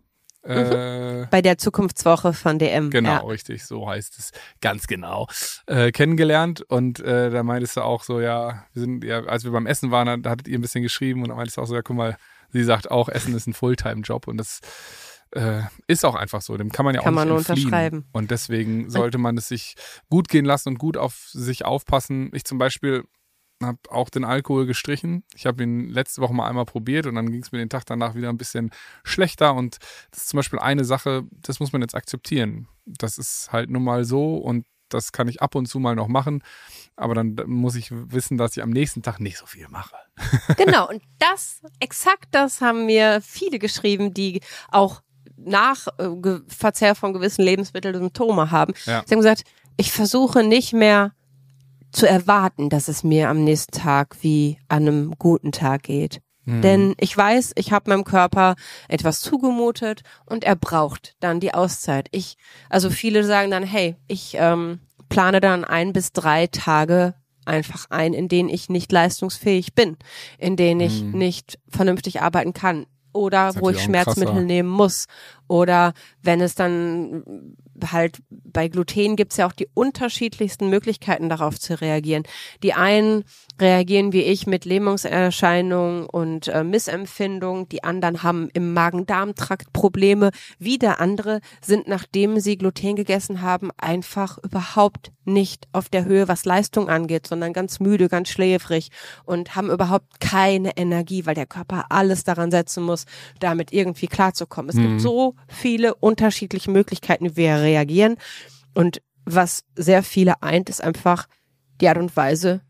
[0.44, 2.90] Äh, bei der Zukunftswoche von DM.
[2.90, 3.18] Genau, Ja.
[3.20, 4.32] richtig, so heißt es.
[4.62, 5.28] Ganz genau.
[5.68, 9.52] Äh, kennengelernt und äh, da meintest du auch so, ja, wir sind, ja, als wir
[9.52, 11.76] beim Essen waren, da, hattet ihr ein bisschen geschrieben und da meintest du auch so,
[11.76, 12.18] ja, guck mal,
[12.52, 14.60] sie sagt auch, Essen ist ein Fulltime-Job und das
[15.32, 16.56] äh, ist auch einfach so.
[16.58, 17.66] Dem kann man ja Kann auch man nicht entfliehen.
[17.68, 18.06] unterschreiben.
[18.12, 19.76] Und deswegen sollte man es sich
[20.10, 22.30] gut gehen lassen und gut auf sich aufpassen.
[22.34, 23.04] Ich zum Beispiel
[23.62, 25.24] habe auch den Alkohol gestrichen.
[25.36, 27.86] Ich habe ihn letzte Woche mal einmal probiert und dann ging es mir den Tag
[27.86, 28.72] danach wieder ein bisschen
[29.04, 29.54] schlechter.
[29.54, 29.78] Und
[30.12, 32.68] das ist zum Beispiel eine Sache, das muss man jetzt akzeptieren.
[32.86, 36.08] Das ist halt nun mal so und das kann ich ab und zu mal noch
[36.08, 36.44] machen.
[36.96, 39.96] Aber dann muss ich wissen, dass ich am nächsten Tag nicht so viel mache.
[40.58, 45.02] Genau, und das, exakt das haben mir viele geschrieben, die auch
[45.36, 48.74] nach äh, Verzehr von gewissen Lebensmitteln Symptome haben.
[48.86, 49.04] Ja.
[49.06, 49.44] Sie haben gesagt,
[49.78, 51.14] ich versuche nicht mehr
[51.94, 56.20] zu erwarten, dass es mir am nächsten Tag wie an einem guten Tag geht.
[56.46, 56.62] Mhm.
[56.62, 58.56] Denn ich weiß, ich habe meinem Körper
[58.90, 62.10] etwas zugemutet und er braucht dann die Auszeit.
[62.12, 62.36] Ich,
[62.70, 67.14] also viele sagen dann, hey, ich ähm, plane dann ein bis drei Tage
[67.46, 69.98] einfach ein, in denen ich nicht leistungsfähig bin,
[70.38, 71.12] in denen ich Mhm.
[71.18, 75.06] nicht vernünftig arbeiten kann oder wo ich Schmerzmittel krasser- nehmen muss
[75.54, 75.94] oder
[76.24, 77.22] wenn es dann
[77.92, 82.24] halt bei Gluten gibt's ja auch die unterschiedlichsten Möglichkeiten darauf zu reagieren.
[82.64, 83.24] Die einen
[83.62, 91.00] reagieren wie ich mit Lähmungserscheinungen und äh, Missempfindungen, die anderen haben im Magen-Darm-Trakt Probleme, wieder
[91.00, 96.90] andere sind, nachdem sie Gluten gegessen haben, einfach überhaupt nicht auf der Höhe, was Leistung
[96.90, 98.90] angeht, sondern ganz müde, ganz schläfrig
[99.26, 103.06] und haben überhaupt keine Energie, weil der Körper alles daran setzen muss,
[103.40, 104.70] damit irgendwie klarzukommen.
[104.70, 104.82] Es Mhm.
[104.82, 108.18] gibt so viele unterschiedliche Möglichkeiten, wie wir reagieren.
[108.74, 111.28] Und was sehr viele eint, ist einfach
[111.82, 112.62] die Art und Weise,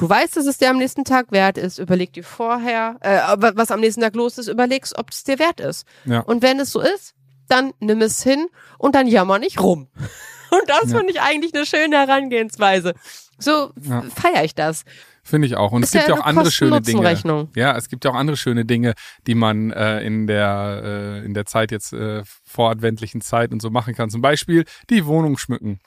[0.00, 1.80] Du weißt, dass es dir am nächsten Tag wert ist.
[1.80, 3.18] Überleg dir vorher, äh,
[3.56, 5.88] was am nächsten Tag los ist, überlegst, ob es dir wert ist.
[6.04, 6.20] Ja.
[6.20, 7.14] Und wenn es so ist,
[7.48, 8.46] dann nimm es hin
[8.78, 9.88] und dann jammer nicht rum.
[10.52, 10.98] Und das Ja.
[10.98, 12.94] finde ich eigentlich eine schöne Herangehensweise.
[13.38, 14.02] So Ja.
[14.14, 14.84] feiere ich das.
[15.28, 15.72] Finde ich auch.
[15.72, 17.48] Und Ist es gibt ja ja auch andere schöne Dinge.
[17.54, 18.94] Ja, es gibt ja auch andere schöne Dinge,
[19.26, 23.68] die man äh, in der äh, in der Zeit jetzt äh, voradventlichen Zeit und so
[23.70, 24.08] machen kann.
[24.08, 25.80] Zum Beispiel die Wohnung schmücken.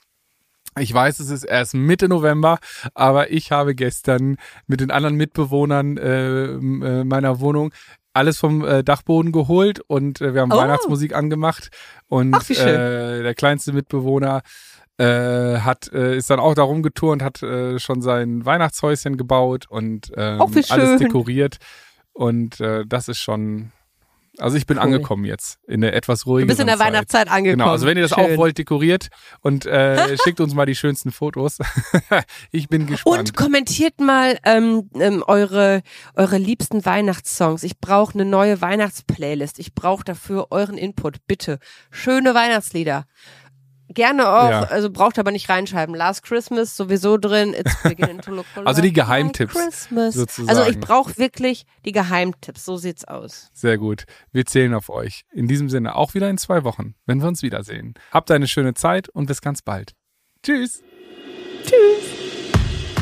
[0.80, 2.60] Ich weiß, es ist erst Mitte November,
[2.94, 4.38] aber ich habe gestern
[4.68, 7.74] mit den anderen Mitbewohnern äh, äh, meiner Wohnung
[8.14, 10.58] alles vom äh, Dachboden geholt und äh, wir haben Oh.
[10.58, 11.70] Weihnachtsmusik angemacht
[12.08, 14.42] und Ach, äh, der kleinste Mitbewohner
[15.02, 20.12] äh, hat äh, ist dann auch da rumgeturnt, hat äh, schon sein Weihnachtshäuschen gebaut und
[20.16, 20.98] ähm, alles schön.
[21.00, 21.58] dekoriert
[22.14, 23.72] und äh, das ist schon
[24.38, 24.84] also ich bin Cool.
[24.84, 26.88] angekommen jetzt in der etwas Du ruhigeren bist in der Zeit.
[26.88, 27.60] Weihnachtszeit angekommen.
[27.60, 28.34] Genau, also wenn ihr das Schön.
[28.34, 29.10] auch wollt, dekoriert
[29.42, 31.58] und äh, schickt uns mal die schönsten Fotos.
[32.52, 33.20] ich bin gespannt.
[33.20, 35.82] Und kommentiert mal ähm, ähm, eure
[36.16, 37.64] eure liebsten Weihnachtssongs.
[37.64, 39.60] Ich brauche eine neue Weihnachtsplaylist.
[39.60, 41.60] Ich brauche dafür euren Input, bitte.
[41.92, 43.06] Schöne Weihnachtslieder.
[43.94, 44.64] Gerne auch, Ja.
[44.64, 45.94] also braucht aber nicht reinschreiben.
[45.96, 47.54] Last Christmas sowieso drin.
[47.54, 50.14] It's beginning to look Also die Geheimtipps Christmas.
[50.16, 50.50] sozusagen.
[50.58, 52.66] Also ich brauche wirklich die Geheimtipps.
[52.66, 53.50] So sieht's aus.
[53.54, 54.06] Sehr gut.
[54.32, 55.24] Wir zählen auf euch.
[55.32, 57.94] In diesem Sinne auch wieder in zwei Wochen, wenn wir uns wiedersehen.
[58.12, 59.94] Habt eine schöne Zeit und bis ganz bald.
[60.44, 60.82] Tschüss.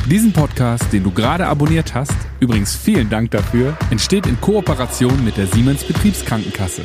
[0.10, 5.38] Diesen Podcast, den du gerade abonniert hast, übrigens vielen Dank dafür, entsteht in Kooperation mit
[5.38, 6.82] der Siemens Betriebskrankenkasse.